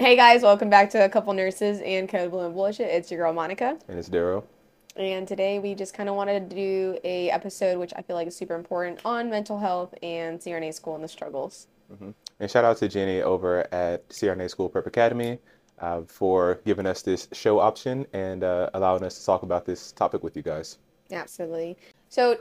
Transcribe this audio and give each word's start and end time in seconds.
Hey 0.00 0.16
guys, 0.16 0.40
welcome 0.40 0.70
back 0.70 0.88
to 0.90 1.04
a 1.04 1.10
couple 1.10 1.34
nurses 1.34 1.82
and 1.84 2.08
code 2.08 2.30
blue 2.30 2.46
and 2.46 2.54
bullshit. 2.54 2.88
It's 2.88 3.10
your 3.10 3.20
girl 3.20 3.34
Monica, 3.34 3.78
And 3.86 3.98
it's 3.98 4.08
Dero. 4.08 4.42
and 4.96 5.28
today 5.28 5.58
we 5.58 5.74
just 5.74 5.92
kind 5.92 6.08
of 6.08 6.14
wanted 6.14 6.48
to 6.48 6.56
do 6.56 6.98
a 7.04 7.30
episode 7.30 7.76
which 7.78 7.92
I 7.94 8.00
feel 8.00 8.16
like 8.16 8.26
is 8.26 8.34
super 8.34 8.54
important 8.54 9.00
on 9.04 9.28
mental 9.28 9.58
health 9.58 9.92
and 10.02 10.40
CRNA 10.40 10.72
school 10.72 10.94
and 10.94 11.04
the 11.04 11.08
struggles. 11.08 11.66
And 12.00 12.50
shout 12.50 12.64
out 12.64 12.78
to 12.78 12.88
Jenny 12.88 13.20
over 13.20 13.68
at 13.74 14.08
CRNA 14.08 14.48
School 14.48 14.70
Prep 14.70 14.86
Academy 14.86 15.38
uh, 15.80 16.00
for 16.06 16.62
giving 16.64 16.86
us 16.86 17.02
this 17.02 17.28
show 17.32 17.60
option 17.60 18.06
and 18.14 18.42
uh, 18.42 18.70
allowing 18.72 19.04
us 19.04 19.18
to 19.18 19.26
talk 19.26 19.42
about 19.42 19.66
this 19.66 19.92
topic 19.92 20.22
with 20.22 20.34
you 20.34 20.42
guys. 20.42 20.78
Absolutely. 21.12 21.76
So, 22.08 22.38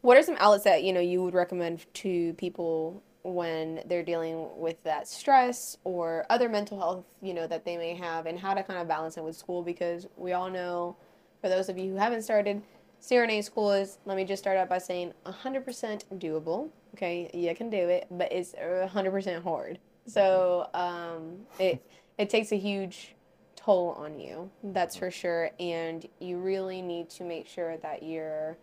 what 0.00 0.16
are 0.16 0.22
some 0.22 0.36
outlets 0.38 0.64
that 0.64 0.82
you 0.82 0.94
know 0.94 1.00
you 1.00 1.22
would 1.22 1.34
recommend 1.34 1.84
to 1.92 2.32
people 2.38 3.02
when 3.22 3.82
they're 3.86 4.02
dealing 4.02 4.48
with 4.56 4.82
that 4.84 5.06
stress 5.06 5.76
or 5.84 6.26
other 6.28 6.48
mental 6.48 6.78
health 6.78 7.04
you 7.20 7.34
know 7.34 7.46
that 7.46 7.64
they 7.64 7.76
may 7.76 7.94
have, 7.94 8.26
and 8.26 8.38
how 8.38 8.54
to 8.54 8.62
kind 8.62 8.80
of 8.80 8.88
balance 8.88 9.16
it 9.16 9.24
with 9.24 9.36
school? 9.36 9.62
Because 9.62 10.06
we 10.16 10.32
all 10.32 10.50
know, 10.50 10.96
for 11.40 11.48
those 11.48 11.68
of 11.68 11.78
you 11.78 11.92
who 11.92 11.96
haven't 11.96 12.22
started, 12.22 12.62
CRNA 13.00 13.44
school 13.44 13.72
is. 13.72 13.98
Let 14.04 14.16
me 14.16 14.24
just 14.24 14.42
start 14.42 14.56
out 14.56 14.68
by 14.68 14.78
saying 14.78 15.12
100% 15.26 16.04
doable. 16.18 16.70
Okay, 16.94 17.30
you 17.34 17.54
can 17.54 17.70
do 17.70 17.76
it, 17.76 18.06
but 18.10 18.32
it's 18.32 18.52
100% 18.52 19.42
hard. 19.42 19.78
So 20.06 20.68
um, 20.74 21.38
it 21.58 21.84
it 22.18 22.28
takes 22.30 22.52
a 22.52 22.56
huge 22.56 23.14
toll 23.56 23.90
on 23.98 24.18
you. 24.18 24.50
That's 24.62 24.96
for 24.96 25.10
sure. 25.10 25.50
And 25.58 26.06
you 26.20 26.38
really 26.38 26.82
need 26.82 27.10
to 27.10 27.24
make 27.24 27.46
sure 27.46 27.76
that 27.78 28.02
you're 28.02 28.56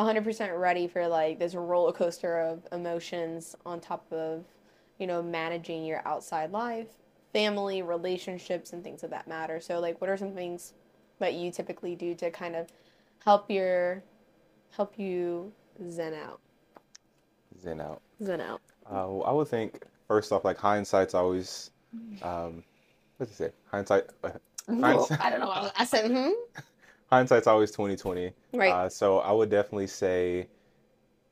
100% 0.00 0.58
ready 0.58 0.88
for 0.88 1.06
like 1.06 1.38
this 1.38 1.54
roller 1.54 1.92
coaster 1.92 2.38
of 2.38 2.66
emotions 2.72 3.54
on 3.66 3.80
top 3.80 4.10
of, 4.12 4.44
you 4.98 5.06
know, 5.06 5.22
managing 5.22 5.84
your 5.84 6.06
outside 6.06 6.50
life, 6.52 6.88
family, 7.32 7.82
relationships, 7.82 8.72
and 8.72 8.82
things 8.82 9.02
of 9.02 9.10
that 9.10 9.28
matter. 9.28 9.60
So, 9.60 9.80
like, 9.80 10.00
what 10.00 10.10
are 10.10 10.16
some 10.16 10.32
things 10.32 10.72
that 11.18 11.34
you 11.34 11.50
typically 11.50 11.94
do 11.94 12.14
to 12.16 12.30
kind 12.30 12.56
of 12.56 12.68
help 13.24 13.50
your, 13.50 14.02
help 14.70 14.98
you 14.98 15.52
zen 15.90 16.14
out? 16.14 16.40
Zen 17.60 17.80
out. 17.80 18.00
Zen 18.22 18.40
out. 18.40 18.60
Uh, 18.86 19.06
well, 19.06 19.24
I 19.26 19.32
would 19.32 19.48
think, 19.48 19.84
first 20.08 20.32
off, 20.32 20.44
like 20.44 20.58
hindsight's 20.58 21.14
always, 21.14 21.70
um, 22.22 22.64
what's 23.18 23.32
it 23.32 23.36
say? 23.36 23.50
Hindsight, 23.70 24.04
uh, 24.24 24.30
hindsight, 24.68 25.20
I 25.24 25.30
don't 25.30 25.40
know. 25.40 25.70
I 25.76 25.84
said, 25.84 26.10
hmm? 26.10 26.30
Hindsight's 27.10 27.46
always 27.46 27.70
2020. 27.70 28.32
Right. 28.52 28.72
Uh, 28.72 28.88
so 28.88 29.18
I 29.18 29.32
would 29.32 29.50
definitely 29.50 29.88
say, 29.88 30.48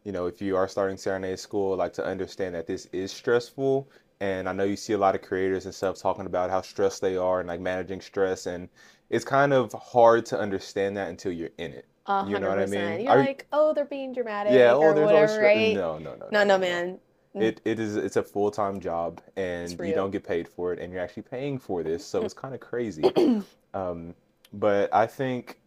you 0.05 0.13
know, 0.13 0.27
if 0.27 0.43
you 0.43 0.57
are 0.57 0.69
starting 0.69 0.97
CRNA 0.97 1.39
school, 1.39 1.77
like 1.77 1.93
to 1.95 2.05
understand 2.05 2.55
that 2.55 2.67
this 2.67 2.87
is 2.93 3.13
stressful. 3.13 3.89
And 4.21 4.49
I 4.49 4.53
know 4.53 4.65
you 4.65 4.77
see 4.77 4.95
a 4.95 4.99
lot 4.99 5.15
of 5.15 5.23
creators 5.23 5.65
and 5.67 5.75
stuff 5.75 5.97
talking 5.99 6.27
about 6.27 6.51
how 6.51 6.61
stressed 6.63 7.01
they 7.01 7.17
are 7.17 7.39
and 7.39 7.49
like 7.49 7.61
managing 7.61 8.01
stress. 8.01 8.47
And 8.47 8.69
it's 9.11 9.25
kind 9.25 9.53
of 9.53 9.73
hard 9.73 10.27
to 10.27 10.39
understand 10.39 10.97
that 10.97 11.09
until 11.09 11.31
you're 11.31 11.51
in 11.59 11.73
it. 11.73 11.87
A 12.07 12.25
You 12.27 12.41
know 12.41 12.49
what 12.49 12.59
I 12.59 12.67
mean? 12.67 13.03
You're 13.03 13.13
Are 13.13 13.19
like, 13.19 13.47
oh, 13.53 13.73
they're 13.75 13.85
being 13.85 14.13
dramatic 14.13 14.53
Yeah, 14.53 14.73
or 14.73 14.91
oh, 14.91 14.95
there's 14.95 15.07
whatever, 15.07 15.33
always 15.33 15.57
right? 15.57 15.75
No, 15.75 15.99
no, 15.99 16.15
no, 16.15 16.29
No, 16.33 16.45
no, 16.45 16.59
man. 16.59 16.99
It 17.35 17.61
it 17.65 17.79
is 17.79 17.95
it's 17.95 18.17
a 18.17 18.23
full 18.23 18.51
time 18.51 18.81
job 18.81 19.21
and 19.37 19.71
you 19.71 19.95
don't 19.95 20.11
get 20.11 20.25
paid 20.25 20.49
for 20.49 20.73
it 20.73 20.81
and 20.81 20.93
you're 20.93 21.03
actually 21.03 21.23
paying 21.23 21.59
for 21.59 21.83
this, 21.85 22.05
so 22.05 22.23
it's 22.25 22.35
kind 22.35 22.55
of 22.55 22.61
crazy. 22.61 23.05
Um, 23.75 24.15
but 24.53 24.93
I 24.95 25.07
think 25.07 25.61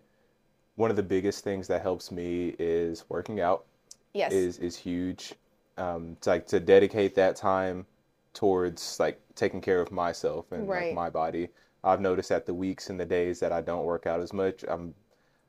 one 0.75 0.89
of 0.89 0.95
the 0.95 1.03
biggest 1.03 1.43
things 1.43 1.67
that 1.67 1.81
helps 1.81 2.11
me 2.11 2.55
is 2.59 3.05
working 3.09 3.39
out 3.39 3.65
Yes. 4.13 4.31
is 4.33 4.57
is 4.59 4.75
huge. 4.77 5.33
Um, 5.77 6.17
to 6.21 6.29
like 6.31 6.47
to 6.47 6.59
dedicate 6.59 7.15
that 7.15 7.35
time 7.35 7.85
towards 8.33 8.99
like 8.99 9.21
taking 9.35 9.61
care 9.61 9.81
of 9.81 9.91
myself 9.91 10.51
and 10.51 10.67
Right. 10.67 10.89
like 10.89 10.95
my 10.95 11.09
body. 11.09 11.49
I've 11.83 12.01
noticed 12.01 12.29
that 12.29 12.45
the 12.45 12.53
weeks 12.53 12.89
and 12.89 12.99
the 12.99 13.05
days 13.05 13.39
that 13.39 13.51
I 13.51 13.61
don't 13.61 13.85
work 13.85 14.05
out 14.05 14.19
as 14.21 14.33
much, 14.33 14.63
I'm 14.67 14.93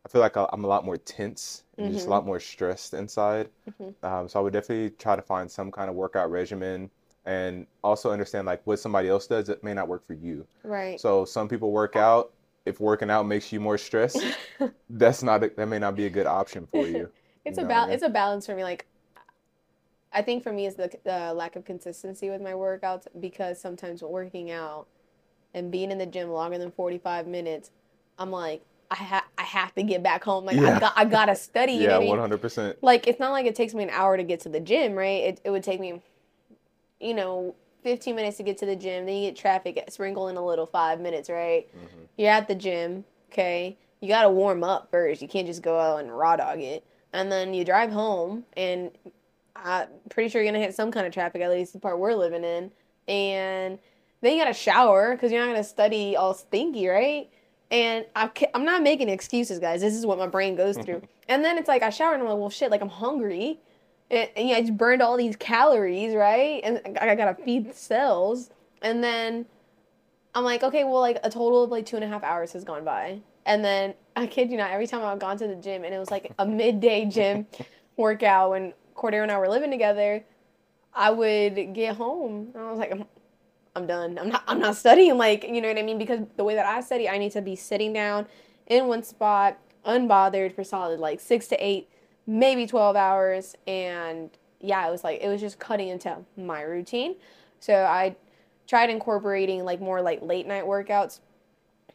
I 0.05 0.09
feel 0.09 0.21
like 0.21 0.37
I'm 0.37 0.65
a 0.65 0.69
lot 0.69 0.85
more 0.85 0.97
tense 0.97 1.65
and 1.79 1.93
just 1.93 2.07
a 2.07 2.11
Mhm. 2.11 2.11
lot 2.11 2.27
more 2.27 2.41
stressed 2.41 2.95
inside. 2.95 3.51
Mhm. 3.69 3.95
Um, 4.03 4.29
so 4.29 4.41
I 4.41 4.43
would 4.43 4.53
definitely 4.53 4.91
try 4.91 5.17
to 5.17 5.23
find 5.23 5.51
some 5.51 5.71
kind 5.71 5.89
of 5.91 5.97
workout 5.97 6.31
regimen 6.31 6.91
and 7.25 7.67
also 7.85 8.11
understand 8.11 8.47
like 8.47 8.67
what 8.67 8.79
somebody 8.81 9.09
else 9.09 9.27
does 9.29 9.47
that 9.47 9.63
may 9.63 9.75
not 9.75 9.89
work 9.89 10.05
for 10.05 10.15
you. 10.15 10.47
right. 10.65 11.01
So 11.01 11.25
some 11.25 11.49
people 11.49 11.71
work 11.73 11.95
out. 11.97 12.33
If 12.65 12.81
working 12.81 13.11
out 13.11 13.27
makes 13.27 13.53
you 13.53 13.61
more 13.61 13.79
stressed, 13.79 14.29
that's 14.91 15.23
not 15.23 15.45
a, 15.45 15.53
that 15.57 15.67
may 15.69 15.79
not 15.79 15.97
be 15.97 16.07
a 16.07 16.11
good 16.11 16.27
option 16.27 16.67
for 16.67 16.89
you. 16.89 17.11
It's 17.45 17.59
You 17.59 17.59
a 17.59 17.65
know 17.65 17.71
I 17.71 17.75
mean? 17.75 17.89
it's 17.91 18.03
a 18.03 18.09
balance 18.09 18.47
for 18.47 18.55
me. 18.55 18.65
Like, 18.65 18.87
I 20.13 20.23
think 20.23 20.43
for 20.43 20.53
me 20.53 20.67
is 20.67 20.75
the 20.77 20.91
the 21.05 21.33
lack 21.35 21.57
of 21.57 21.65
consistency 21.65 22.29
with 22.31 22.43
my 22.43 22.53
workouts 22.53 23.07
because 23.21 23.61
sometimes 23.61 24.03
working 24.03 24.51
out 24.51 24.87
and 25.55 25.71
being 25.73 25.91
in 25.91 25.99
the 25.99 26.07
gym 26.07 26.31
longer 26.31 26.59
than 26.59 26.71
forty 26.73 26.99
five 26.99 27.27
minutes, 27.27 27.71
I'm 28.19 28.31
like, 28.31 28.63
I 28.91 28.97
ha- 28.97 29.27
I 29.39 29.43
have 29.43 29.75
to 29.77 29.83
get 29.83 30.03
back 30.03 30.25
home. 30.25 30.45
Like 30.45 30.61
I 30.65 30.73
Yeah. 30.73 30.79
got 30.79 30.93
I 30.97 31.05
gotta 31.07 31.37
study. 31.37 31.75
You 31.75 31.89
know 31.89 31.99
Yeah, 31.99 31.99
one 31.99 32.19
hundred 32.19 32.41
percent. 32.41 32.79
Like 32.83 33.07
it's 33.09 33.21
not 33.21 33.33
like 33.33 33.47
it 33.47 33.57
takes 33.57 33.75
me 33.75 33.85
an 33.85 33.91
hour 33.91 34.17
to 34.17 34.25
get 34.25 34.41
to 34.41 34.51
the 34.51 34.61
gym, 34.61 34.95
right? 34.95 35.25
It 35.25 35.41
it 35.45 35.51
would 35.51 35.65
take 35.65 35.81
me, 35.81 36.03
you 37.01 37.15
know, 37.15 37.55
fifteen 37.83 38.17
minutes 38.17 38.37
to 38.39 38.43
get 38.43 38.59
to 38.59 38.67
the 38.67 38.77
gym. 38.77 39.07
Then 39.07 39.17
you 39.17 39.31
get 39.31 39.37
traffic, 39.37 39.83
sprinkle 39.89 40.29
in 40.29 40.37
a 40.37 40.45
little 40.45 40.67
five 40.67 41.01
minutes, 41.01 41.29
right? 41.29 41.69
Mm-hmm. 41.69 42.03
You're 42.17 42.31
at 42.31 42.49
the 42.49 42.55
gym, 42.55 43.05
okay? 43.33 43.77
You 44.01 44.09
gotta 44.09 44.31
warm 44.31 44.65
up 44.65 44.91
first. 44.91 45.23
You 45.23 45.29
can't 45.29 45.47
just 45.47 45.63
go 45.63 45.79
out 45.79 46.01
and 46.01 46.17
raw 46.17 46.37
dog 46.37 46.61
it. 46.61 46.85
And 47.13 47.31
then 47.31 47.55
you 47.55 47.65
drive 47.65 47.93
home, 47.93 48.45
and 48.57 48.91
I'm 49.55 49.89
pretty 50.11 50.29
sure 50.29 50.43
you're 50.43 50.51
gonna 50.51 50.65
hit 50.65 50.75
some 50.75 50.91
kind 50.91 51.07
of 51.07 51.13
traffic, 51.13 51.43
at 51.43 51.51
least 51.51 51.73
the 51.73 51.79
part 51.79 51.99
we're 51.99 52.15
living 52.15 52.45
in. 52.45 52.71
And 53.07 53.79
then 54.21 54.33
you 54.33 54.43
gotta 54.43 54.55
shower 54.55 55.13
because 55.13 55.31
you're 55.31 55.45
not 55.45 55.53
gonna 55.53 55.65
study 55.65 56.17
all 56.17 56.35
stinky, 56.35 56.89
right? 56.89 57.29
And 57.71 58.05
I'm, 58.15 58.31
I'm 58.55 58.65
not 58.65 58.83
making 58.83 59.09
excuses, 59.09 59.59
guys. 59.59 59.81
This 59.81 59.95
is 59.95 60.05
what 60.05 60.19
my 60.19 60.27
brain 60.27 60.57
goes 60.57 60.77
through. 60.77 61.03
and 61.29 61.45
then 61.45 61.57
it's 61.59 61.69
like 61.69 61.83
I 61.83 61.91
shower 61.91 62.13
and 62.13 62.23
I'm 62.23 62.29
like, 62.29 62.39
well, 62.39 62.51
shit, 62.51 62.71
like 62.71 62.83
I'm 62.83 62.89
hungry. 62.89 63.59
And, 64.13 64.29
and 64.37 64.49
yeah, 64.49 64.57
I 64.57 64.61
just 64.61 64.77
burned 64.77 65.03
all 65.03 65.17
these 65.17 65.35
calories, 65.35 66.15
right? 66.15 66.61
And 66.63 66.81
I 67.01 67.11
I 67.11 67.15
gotta 67.17 67.35
feed 67.43 67.69
the 67.69 67.75
cells. 67.75 68.51
And 68.83 69.03
then 69.03 69.47
I'm 70.35 70.45
like, 70.45 70.63
okay, 70.63 70.85
well, 70.85 71.01
like 71.01 71.19
a 71.25 71.31
total 71.31 71.65
of 71.65 71.71
like 71.71 71.87
two 71.87 71.97
and 71.97 72.05
a 72.05 72.09
half 72.09 72.23
hours 72.23 72.53
has 72.53 72.65
gone 72.65 72.85
by. 72.85 73.21
And 73.45 73.65
then 73.65 73.95
I 74.15 74.27
kid 74.27 74.51
you 74.51 74.57
not, 74.57 74.71
every 74.71 74.87
time 74.87 75.03
I've 75.05 75.19
gone 75.19 75.39
to 75.39 75.49
the 75.49 75.57
gym 75.57 75.85
and 75.85 75.95
it 75.95 75.99
was 75.99 76.11
like 76.11 76.33
a 76.39 76.47
midday 76.47 77.07
gym 77.07 77.47
workout 77.97 78.51
when 78.51 78.73
Cordero 78.95 79.23
and 79.23 79.33
I 79.33 79.39
were 79.39 79.49
living 79.49 79.71
together, 79.71 80.25
I 80.95 81.11
would 81.11 81.75
get 81.75 81.97
home 81.97 82.51
and 82.55 82.63
I 82.63 82.71
was 82.71 82.79
like, 82.79 82.93
I'm, 82.93 83.05
I'm 83.75 83.87
done. 83.87 84.19
I'm 84.19 84.29
not. 84.29 84.45
I'm 84.47 84.59
not 84.59 84.77
studying. 84.77 85.17
Like 85.17 85.45
you 85.45 85.61
know 85.61 85.69
what 85.69 85.79
I 85.79 85.83
mean? 85.83 85.99
Because 85.99 86.21
the 86.37 86.45
way 86.45 86.55
that 86.55 86.67
I 86.67 86.83
study, 86.83 87.09
I 87.09 87.19
need 87.19 87.33
to 87.33 87.41
be 87.41 87.57
sitting 87.57 87.93
down 87.93 88.27
in 88.67 88.87
one 88.87 89.03
spot, 89.03 89.59
unbothered 89.87 90.55
for 90.55 90.63
solid 90.63 91.01
like 91.01 91.21
six 91.21 91.49
to 91.49 91.57
eight, 91.65 91.89
maybe 92.27 92.67
twelve 92.67 92.97
hours. 92.97 93.57
And 93.67 94.31
yeah, 94.61 94.87
it 94.87 94.91
was 94.91 95.05
like 95.05 95.21
it 95.21 95.29
was 95.29 95.41
just 95.41 95.59
cutting 95.59 95.89
into 95.89 96.17
my 96.37 96.63
routine. 96.63 97.17
So 97.61 97.75
I 97.75 98.17
tried 98.67 98.91
incorporating 98.91 99.65
like 99.65 99.81
more 99.81 100.01
like 100.01 100.23
late 100.23 100.47
night 100.47 100.65
workouts 100.65 101.21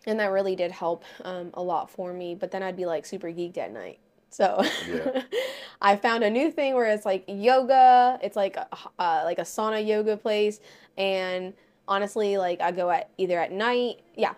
and 0.05 0.19
that 0.19 0.27
really 0.31 0.55
did 0.55 0.71
help 0.71 1.03
um, 1.23 1.49
a 1.53 1.61
lot 1.61 1.89
for 1.89 2.13
me 2.13 2.35
but 2.35 2.51
then 2.51 2.63
i'd 2.63 2.75
be 2.77 2.85
like 2.85 3.05
super 3.05 3.27
geeked 3.27 3.57
at 3.57 3.71
night 3.71 3.99
so 4.29 4.63
Yeah. 4.87 5.23
i 5.81 5.95
found 5.95 6.23
a 6.23 6.29
new 6.29 6.51
thing 6.51 6.75
where 6.75 6.85
it's 6.85 7.05
like 7.05 7.23
yoga 7.27 8.19
it's 8.21 8.35
like 8.35 8.55
a, 8.57 8.67
uh, 8.99 9.21
like 9.25 9.39
a 9.39 9.43
sauna 9.43 9.85
yoga 9.85 10.17
place 10.17 10.59
and 10.97 11.53
honestly 11.87 12.37
like 12.37 12.61
i 12.61 12.71
go 12.71 12.89
at 12.89 13.09
either 13.17 13.39
at 13.39 13.51
night 13.51 14.01
yeah 14.15 14.33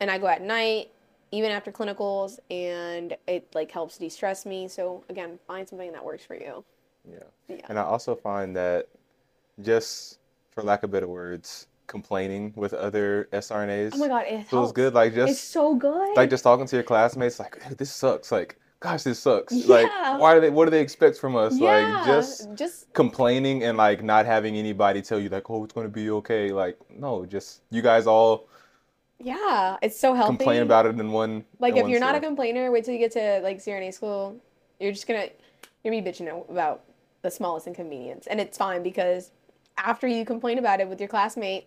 and 0.00 0.10
i 0.10 0.18
go 0.18 0.26
at 0.26 0.42
night 0.42 0.90
even 1.34 1.50
after 1.50 1.70
clinicals 1.78 2.32
and 2.50 3.16
it 3.34 3.42
like 3.58 3.70
helps 3.78 3.94
de-stress 3.98 4.46
me 4.52 4.60
so 4.76 5.02
again 5.12 5.32
find 5.48 5.68
something 5.68 5.90
that 5.96 6.04
works 6.10 6.24
for 6.24 6.36
you 6.44 6.64
Yeah. 7.14 7.28
yeah 7.48 7.66
And 7.68 7.76
I 7.78 7.82
also 7.94 8.12
find 8.28 8.48
that 8.62 8.82
just 9.60 10.18
for 10.52 10.62
lack 10.62 10.82
of 10.84 10.90
better 10.90 11.08
words, 11.08 11.66
complaining 11.86 12.52
with 12.56 12.72
other 12.72 13.28
SRNAs 13.32 13.90
oh 13.94 13.98
my 13.98 14.08
god 14.08 14.24
it 14.26 14.46
feels 14.50 14.68
helps. 14.68 14.72
good. 14.72 14.94
Like 14.94 15.14
just 15.14 15.32
it's 15.32 15.40
so 15.58 15.74
good 15.74 16.16
like 16.16 16.30
just 16.30 16.44
talking 16.44 16.66
to 16.66 16.76
your 16.76 16.82
classmates, 16.92 17.38
like 17.38 17.60
"Hey, 17.62 17.74
this 17.74 17.92
sucks. 18.02 18.30
Like 18.32 18.50
gosh, 18.80 19.02
this 19.08 19.18
sucks. 19.18 19.52
Like 19.76 19.90
why 20.22 20.30
do 20.34 20.40
they? 20.40 20.50
What 20.50 20.64
do 20.66 20.70
they 20.70 20.80
expect 20.88 21.18
from 21.18 21.34
us? 21.36 21.52
yeah 21.58 21.68
Like 21.70 22.06
just 22.06 22.54
just 22.62 22.76
complaining 22.94 23.64
and 23.64 23.76
like 23.86 24.00
not 24.02 24.24
having 24.34 24.54
anybody 24.64 25.00
tell 25.02 25.18
you 25.18 25.28
like, 25.36 25.50
oh, 25.50 25.64
it's 25.64 25.74
gonna 25.76 25.88
be 26.02 26.10
okay. 26.20 26.44
Like 26.62 26.76
no, 27.04 27.26
just 27.26 27.62
you 27.70 27.82
guys 27.82 28.06
all 28.06 28.32
yeah 29.18 29.76
it's 29.82 29.98
so 29.98 30.14
healthy 30.14 30.36
complain 30.36 30.62
about 30.62 30.86
it 30.86 30.98
in 30.98 31.12
one. 31.12 31.44
Like 31.58 31.72
in 31.72 31.78
if 31.78 31.82
one 31.84 31.90
you're 31.90 32.00
not 32.00 32.14
a 32.14 32.20
complainer, 32.20 32.70
wait 32.70 32.84
till 32.84 32.94
you 32.94 33.00
get 33.00 33.12
to 33.12 33.40
like 33.42 33.58
CRNA 33.58 33.94
school. 33.94 34.36
You're 34.80 34.92
just 34.92 35.06
gonna 35.06 35.28
you're 35.82 35.92
gonna 35.92 36.02
be 36.02 36.10
bitching 36.10 36.50
about 36.50 36.84
the 37.22 37.30
smallest 37.30 37.66
inconvenience, 37.66 38.26
and 38.26 38.40
it's 38.40 38.58
fine 38.58 38.82
because 38.82 39.30
after 39.76 40.06
you 40.06 40.24
complain 40.24 40.58
about 40.58 40.80
it 40.80 40.88
with 40.88 41.00
your 41.00 41.08
classmate, 41.08 41.66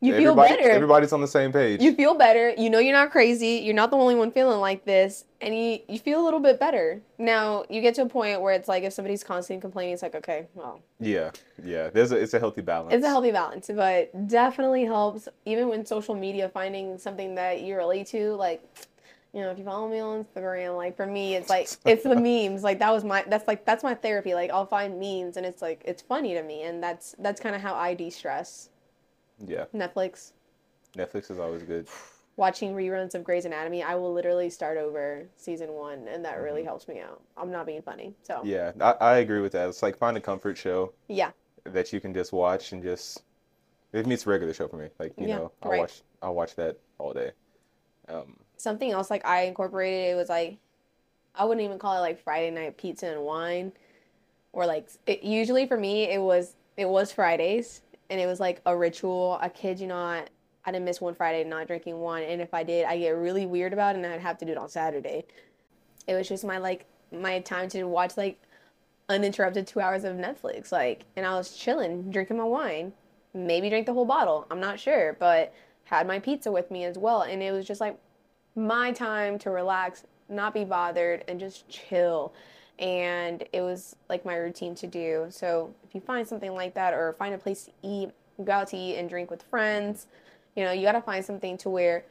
You 0.00 0.12
feel 0.12 0.32
Everybody, 0.32 0.56
better. 0.56 0.70
everybody's 0.70 1.12
on 1.14 1.22
the 1.22 1.26
same 1.26 1.52
page. 1.52 1.80
You 1.80 1.94
feel 1.94 2.14
better. 2.14 2.52
You 2.58 2.68
know 2.68 2.78
you're 2.78 2.92
not 2.92 3.10
crazy. 3.10 3.62
You're 3.64 3.74
not 3.74 3.90
the 3.90 3.96
only 3.96 4.14
one 4.14 4.30
feeling 4.30 4.60
like 4.60 4.84
this, 4.84 5.24
and 5.40 5.56
you 5.58 5.78
you 5.88 5.98
feel 5.98 6.20
a 6.20 6.24
little 6.24 6.38
bit 6.38 6.60
better. 6.60 7.00
Now 7.18 7.64
you 7.70 7.80
get 7.80 7.94
to 7.94 8.02
a 8.02 8.06
point 8.06 8.42
where 8.42 8.52
it's 8.52 8.68
like 8.68 8.82
if 8.82 8.92
somebody's 8.92 9.24
constantly 9.24 9.62
complaining, 9.62 9.94
it's 9.94 10.02
like 10.02 10.14
okay, 10.14 10.48
well, 10.54 10.80
yeah, 11.00 11.30
yeah. 11.64 11.88
There's 11.88 12.12
a, 12.12 12.16
it's 12.16 12.34
a 12.34 12.38
healthy 12.38 12.60
balance. 12.60 12.92
it's 12.92 13.06
a 13.06 13.08
healthy 13.08 13.32
balance, 13.32 13.70
but 13.74 14.28
definitely 14.28 14.84
helps. 14.84 15.28
Even 15.46 15.68
when 15.68 15.86
social 15.86 16.14
media, 16.14 16.50
finding 16.50 16.98
something 16.98 17.34
that 17.36 17.62
you 17.62 17.74
relate 17.74 18.06
to, 18.08 18.32
like 18.34 18.62
you 19.32 19.40
know, 19.40 19.50
if 19.50 19.58
you 19.58 19.64
follow 19.64 19.88
me 19.88 19.98
on 20.00 20.24
Instagram, 20.24 20.76
like 20.76 20.94
for 20.94 21.06
me, 21.06 21.36
it's 21.36 21.48
like 21.48 21.70
it's 21.86 22.02
the 22.02 22.16
memes. 22.16 22.62
Like 22.62 22.78
that 22.80 22.92
was 22.92 23.02
my 23.02 23.24
that's 23.28 23.48
like 23.48 23.64
that's 23.64 23.82
my 23.82 23.94
therapy. 23.94 24.34
Like 24.34 24.50
I'll 24.50 24.66
find 24.66 25.00
memes, 25.00 25.38
and 25.38 25.46
it's 25.46 25.62
like 25.62 25.80
it's 25.86 26.02
funny 26.02 26.34
to 26.34 26.42
me, 26.42 26.64
and 26.64 26.82
that's 26.82 27.14
that's 27.18 27.40
kind 27.40 27.56
of 27.56 27.62
how 27.62 27.74
I 27.74 27.94
de 27.94 28.10
stress. 28.10 28.68
Yeah, 29.38 29.66
Netflix. 29.74 30.32
Netflix 30.96 31.30
is 31.30 31.38
always 31.38 31.62
good. 31.62 31.88
watching 32.36 32.74
reruns 32.74 33.14
of 33.14 33.24
Grey's 33.24 33.44
Anatomy, 33.44 33.82
I 33.82 33.94
will 33.94 34.12
literally 34.12 34.50
start 34.50 34.76
over 34.78 35.26
season 35.36 35.72
one, 35.72 36.06
and 36.08 36.24
that 36.24 36.34
really 36.40 36.62
Mhm. 36.62 36.66
helps 36.66 36.88
me 36.88 37.00
out. 37.00 37.22
I'm 37.36 37.50
not 37.50 37.66
being 37.66 37.82
funny, 37.82 38.14
so 38.22 38.42
Yeah, 38.44 38.72
I, 38.80 38.92
I 38.92 39.16
agree 39.18 39.40
with 39.40 39.52
that. 39.52 39.68
It's 39.68 39.82
like 39.82 39.96
find 39.96 40.16
a 40.16 40.20
comfort 40.20 40.58
show 40.58 40.92
yeah, 41.08 41.30
that 41.64 41.92
you 41.92 42.00
can 42.00 42.14
just 42.14 42.32
watch 42.32 42.72
and 42.72 42.82
just. 42.82 43.22
It 43.92 44.06
meets 44.06 44.26
a 44.26 44.30
regular 44.30 44.54
show 44.54 44.68
for 44.68 44.76
me. 44.78 44.90
Like 44.98 45.14
you 45.18 45.26
Yeah, 45.26 45.38
know, 45.38 45.52
I'll 45.62 45.70
right. 45.70 45.80
watch 45.80 46.02
I'll 46.22 46.34
watch 46.34 46.56
that 46.56 46.78
all 46.98 47.12
day. 47.14 47.32
Um, 48.08 48.36
something 48.56 48.90
else 48.90 49.10
like 49.10 49.24
I 49.26 49.42
incorporated. 49.42 50.12
It 50.12 50.16
was 50.16 50.28
like 50.28 50.58
I 51.34 51.44
wouldn't 51.44 51.64
even 51.64 51.78
call 51.78 51.96
it 51.96 52.00
like 52.00 52.22
Friday 52.22 52.50
night 52.50 52.78
pizza 52.78 53.06
and 53.08 53.22
wine, 53.22 53.72
or 54.52 54.66
like 54.66 54.88
it, 55.06 55.22
usually 55.24 55.66
for 55.66 55.76
me 55.78 56.04
it 56.04 56.20
was 56.20 56.54
it 56.76 56.88
was 56.88 57.12
Fridays, 57.12 57.82
and 58.10 58.20
it 58.20 58.26
was 58.26 58.40
like 58.40 58.60
a 58.66 58.76
ritual. 58.76 59.38
I 59.40 59.48
kid 59.48 59.80
you 59.80 59.86
not. 59.86 60.30
I 60.64 60.72
didn't 60.72 60.84
miss 60.84 61.00
one 61.00 61.14
Friday 61.14 61.44
not 61.44 61.66
drinking 61.66 61.98
wine, 61.98 62.24
and 62.24 62.40
if 62.40 62.52
I 62.52 62.64
did, 62.64 62.86
I 62.86 62.98
get 62.98 63.10
really 63.10 63.46
weird 63.46 63.72
about 63.72 63.94
it, 63.94 64.04
and 64.04 64.06
I'd 64.06 64.20
have 64.20 64.38
to 64.38 64.44
do 64.44 64.52
it 64.52 64.58
on 64.58 64.68
Saturday. 64.68 65.24
It 66.06 66.14
was 66.14 66.28
just 66.28 66.44
my 66.44 66.58
like 66.58 66.86
my 67.12 67.40
time 67.40 67.68
to 67.70 67.84
watch 67.84 68.16
like 68.16 68.42
uninterrupted 69.08 69.66
two 69.66 69.80
hours 69.80 70.04
of 70.04 70.16
Netflix, 70.16 70.72
like, 70.72 71.04
and 71.16 71.24
I 71.24 71.34
was 71.34 71.56
chilling, 71.56 72.10
drinking 72.10 72.38
my 72.38 72.44
wine, 72.44 72.92
maybe 73.34 73.70
drink 73.70 73.86
the 73.86 73.92
whole 73.92 74.04
bottle. 74.04 74.46
I'm 74.50 74.60
not 74.60 74.80
sure, 74.80 75.16
but 75.18 75.54
had 75.84 76.06
my 76.06 76.18
pizza 76.18 76.50
with 76.50 76.70
me 76.70 76.84
as 76.84 76.98
well, 76.98 77.22
and 77.22 77.42
it 77.42 77.52
was 77.52 77.66
just 77.66 77.80
like 77.80 77.98
my 78.56 78.90
time 78.90 79.38
to 79.40 79.50
relax, 79.50 80.04
not 80.28 80.52
be 80.52 80.64
bothered, 80.64 81.24
and 81.28 81.38
just 81.38 81.68
chill. 81.68 82.32
And 82.78 83.42
it 83.52 83.62
was 83.62 83.96
like 84.08 84.24
my 84.24 84.36
routine 84.36 84.74
to 84.76 84.86
do. 84.86 85.26
So 85.30 85.74
if 85.86 85.94
you 85.94 86.00
find 86.00 86.26
something 86.28 86.52
like 86.54 86.74
that, 86.74 86.92
or 86.92 87.14
find 87.18 87.34
a 87.34 87.38
place 87.38 87.64
to 87.64 87.72
eat, 87.82 88.10
go 88.44 88.52
out 88.52 88.68
to 88.68 88.76
eat 88.76 88.96
and 88.96 89.08
drink 89.08 89.30
with 89.30 89.42
friends, 89.44 90.06
you 90.54 90.64
know, 90.64 90.72
you 90.72 90.82
got 90.82 90.92
to 90.92 91.00
find 91.00 91.24
something 91.24 91.56
to 91.58 91.70
where 91.70 92.04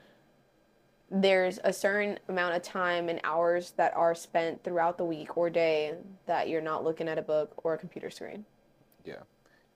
there's 1.11 1.59
a 1.63 1.71
certain 1.71 2.17
amount 2.29 2.55
of 2.55 2.63
time 2.63 3.09
and 3.09 3.19
hours 3.23 3.73
that 3.77 3.95
are 3.95 4.15
spent 4.15 4.63
throughout 4.63 4.97
the 4.97 5.05
week 5.05 5.37
or 5.37 5.51
day 5.51 5.93
that 6.25 6.49
you're 6.49 6.61
not 6.61 6.83
looking 6.83 7.07
at 7.07 7.19
a 7.19 7.21
book 7.21 7.53
or 7.63 7.75
a 7.75 7.77
computer 7.77 8.09
screen. 8.09 8.43
Yeah. 9.03 9.17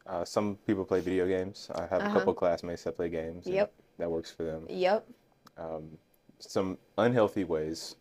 Uh, 0.08 0.26
some 0.26 0.58
people 0.66 0.84
play 0.84 1.02
video 1.02 1.28
games. 1.28 1.70
I 1.76 1.82
have 1.82 2.02
a 2.02 2.06
Uh-huh. 2.06 2.18
couple 2.18 2.34
classmates 2.34 2.84
that 2.84 2.96
play 2.96 3.10
games. 3.10 3.46
Yep. 3.46 3.72
That 4.00 4.10
works 4.10 4.32
for 4.32 4.44
them. 4.44 4.66
Yep. 4.70 5.06
Um, 5.58 5.98
some 6.40 6.80
unhealthy 6.98 7.44
ways 7.44 7.96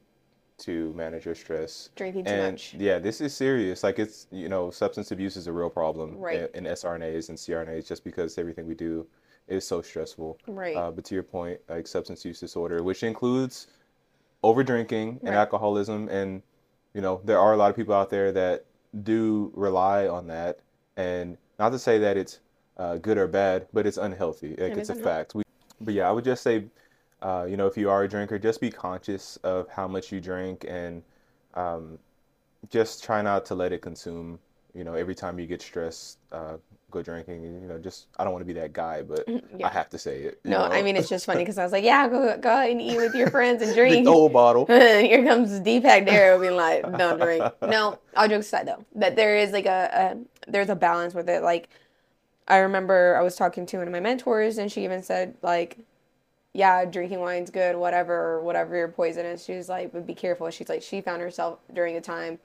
to 0.58 0.92
manage 0.94 1.24
your 1.24 1.34
stress. 1.34 1.90
Drinking 1.96 2.24
too 2.24 2.30
And 2.32 2.52
much. 2.52 2.74
yeah, 2.74 2.98
this 2.98 3.20
is 3.20 3.34
serious. 3.34 3.82
Like 3.82 3.98
it's, 3.98 4.26
you 4.30 4.48
know, 4.48 4.70
substance 4.70 5.10
abuse 5.12 5.36
is 5.36 5.46
a 5.46 5.52
real 5.52 5.70
problem 5.70 6.16
Right. 6.18 6.50
in, 6.54 6.66
in 6.66 6.72
SRNAs 6.72 7.28
and 7.28 7.38
CRNAs 7.38 7.86
just 7.86 8.04
because 8.04 8.38
everything 8.38 8.66
we 8.66 8.74
do 8.74 9.06
is 9.46 9.66
so 9.66 9.80
stressful. 9.82 10.38
Right. 10.46 10.76
Uh, 10.76 10.90
but 10.90 11.04
to 11.06 11.14
your 11.14 11.22
point, 11.22 11.60
like 11.68 11.86
substance 11.86 12.24
use 12.24 12.40
disorder, 12.40 12.82
which 12.82 13.02
includes 13.02 13.68
over 14.42 14.62
drinking 14.62 15.20
and 15.22 15.30
Right. 15.30 15.36
alcoholism, 15.36 16.08
and 16.08 16.42
you 16.94 17.00
know, 17.00 17.20
there 17.24 17.38
are 17.38 17.52
a 17.52 17.56
lot 17.56 17.70
of 17.70 17.76
people 17.76 17.94
out 17.94 18.10
there 18.10 18.32
that 18.32 18.64
do 19.02 19.52
rely 19.54 20.08
on 20.08 20.26
that. 20.28 20.58
And 20.96 21.36
not 21.58 21.70
to 21.70 21.78
say 21.78 21.98
that 21.98 22.16
it's 22.16 22.40
uh, 22.76 22.96
good 22.96 23.18
or 23.18 23.26
bad, 23.28 23.66
but 23.72 23.86
it's 23.86 23.96
unhealthy. 23.96 24.50
Like 24.50 24.72
It 24.72 24.78
it's 24.78 24.88
a 24.90 24.92
unhealthy. 24.92 25.02
fact. 25.04 25.34
We, 25.34 25.42
but 25.80 25.94
yeah, 25.94 26.08
I 26.08 26.12
would 26.12 26.24
just 26.24 26.42
say, 26.42 26.64
uh, 27.22 27.46
you 27.48 27.56
know, 27.56 27.66
if 27.66 27.76
you 27.76 27.90
are 27.90 28.04
a 28.04 28.08
drinker, 28.08 28.38
just 28.38 28.60
be 28.60 28.70
conscious 28.70 29.36
of 29.38 29.68
how 29.68 29.88
much 29.88 30.12
you 30.12 30.20
drink 30.20 30.64
and 30.68 31.02
um, 31.54 31.98
just 32.70 33.02
try 33.02 33.22
not 33.22 33.44
to 33.46 33.54
let 33.54 33.72
it 33.72 33.82
consume. 33.82 34.38
You 34.74 34.84
know, 34.84 34.94
every 34.94 35.14
time 35.14 35.38
you 35.38 35.46
get 35.46 35.62
stressed, 35.62 36.18
uh, 36.30 36.58
go 36.90 37.02
drinking. 37.02 37.42
You 37.42 37.68
know, 37.68 37.78
just 37.78 38.06
I 38.18 38.24
don't 38.24 38.32
want 38.32 38.42
to 38.42 38.46
be 38.46 38.58
that 38.60 38.72
guy, 38.72 39.02
but 39.02 39.28
I 39.62 39.68
have 39.68 39.88
to 39.90 39.98
say 39.98 40.22
it. 40.22 40.40
No, 40.44 40.58
know? 40.58 40.64
I 40.64 40.82
mean 40.82 40.96
it's 40.96 41.08
just 41.08 41.26
funny 41.26 41.40
because 41.40 41.58
I 41.58 41.64
was 41.64 41.72
like, 41.72 41.84
yeah, 41.92 42.08
go 42.08 42.36
go 42.38 42.48
out 42.48 42.70
and 42.70 42.80
eat 42.80 42.96
with 42.96 43.14
your 43.14 43.30
friends 43.30 43.62
and 43.62 43.74
Drink 43.74 44.04
the 44.04 44.12
whole 44.12 44.28
bottle. 44.28 44.66
Here 44.66 45.24
comes 45.24 45.60
Deepak 45.60 46.08
Dero 46.08 46.40
being 46.40 46.56
like, 46.56 46.82
don't 46.96 47.20
drink. 47.20 47.44
No, 47.62 47.98
all 48.16 48.28
jokes 48.28 48.46
aside 48.46 48.66
though, 48.66 48.84
that 48.94 49.16
there 49.16 49.36
is 49.36 49.52
like 49.52 49.66
a, 49.66 50.16
a 50.46 50.50
there's 50.50 50.70
a 50.70 50.76
balance 50.76 51.14
with 51.14 51.28
it. 51.28 51.42
Like 51.42 51.68
I 52.46 52.58
remember 52.58 53.16
I 53.18 53.22
was 53.22 53.36
talking 53.36 53.66
to 53.66 53.78
one 53.78 53.86
of 53.86 53.92
my 53.92 54.00
mentors 54.00 54.58
and 54.58 54.70
she 54.72 54.84
even 54.84 55.02
said 55.02 55.34
like, 55.42 55.78
yeah, 56.54 56.84
drinking 56.84 57.20
wine's 57.20 57.50
good, 57.50 57.76
whatever, 57.76 58.40
whatever 58.42 58.76
your 58.76 58.88
poison 58.88 59.26
is. 59.26 59.44
She 59.44 59.54
was 59.54 59.68
like, 59.68 59.92
but 59.92 60.06
be 60.06 60.14
careful. 60.14 60.50
She's 60.50 60.68
like, 60.68 60.82
she 60.82 61.00
found 61.00 61.22
herself 61.22 61.60
during 61.72 61.96
a 61.96 62.00
time 62.00 62.38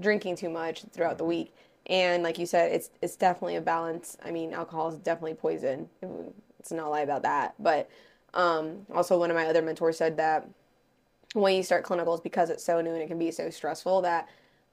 drinking 0.00 0.36
too 0.36 0.48
much 0.48 0.84
throughout 0.92 1.18
the 1.18 1.24
week. 1.24 1.54
And 1.86 2.22
like 2.22 2.38
you 2.38 2.46
said, 2.46 2.72
it's 2.72 2.90
it's 3.00 3.16
definitely 3.16 3.56
a 3.56 3.60
balance. 3.60 4.16
I 4.22 4.30
mean, 4.30 4.52
alcohol 4.52 4.88
is 4.90 4.96
definitely 4.96 5.34
poison. 5.34 5.88
It's 6.60 6.70
not 6.70 6.86
a 6.86 6.90
lie 6.90 7.00
about 7.00 7.22
that. 7.22 7.54
But 7.58 7.88
um, 8.34 8.86
also, 8.94 9.18
one 9.18 9.30
of 9.30 9.36
my 9.36 9.46
other 9.46 9.62
mentors 9.62 9.96
said 9.96 10.18
that 10.18 10.46
when 11.32 11.54
you 11.54 11.62
start 11.62 11.84
clinicals, 11.84 12.22
because 12.22 12.50
it's 12.50 12.64
so 12.64 12.80
new 12.80 12.92
and 12.92 13.02
it 13.02 13.08
can 13.08 13.18
be 13.18 13.30
so 13.30 13.48
stressful, 13.48 14.02
that 14.02 14.28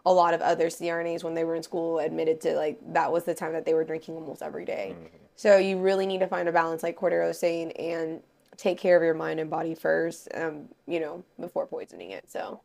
a 0.05 0.13
lot 0.13 0.33
of 0.33 0.41
other 0.41 0.67
CRNAs, 0.67 1.23
when 1.23 1.33
they 1.33 1.45
were 1.45 1.55
in 1.55 1.63
school, 1.63 1.99
admitted 1.99 2.41
to 2.41 2.53
like 2.55 2.77
that 2.93 3.11
was 3.11 3.23
the 3.23 3.33
time 3.33 3.53
that 3.53 3.65
they 3.65 3.73
were 3.73 3.85
drinking 3.85 4.15
almost 4.15 4.41
every 4.41 4.65
day. 4.65 4.95
So 5.37 5.57
you 5.57 5.79
really 5.79 6.05
need 6.05 6.19
to 6.19 6.27
find 6.27 6.47
a 6.49 6.51
balance, 6.51 6.83
like 6.83 6.97
Cordero 6.97 7.27
was 7.27 7.39
saying, 7.39 7.71
and 7.73 8.21
take 8.57 8.77
care 8.77 8.97
of 8.97 9.03
your 9.03 9.13
mind 9.13 9.39
and 9.39 9.49
body 9.49 9.75
first, 9.75 10.27
um, 10.33 10.69
you 10.87 10.99
know, 10.99 11.23
before 11.39 11.65
poisoning 11.67 12.11
it. 12.11 12.29
So, 12.29 12.61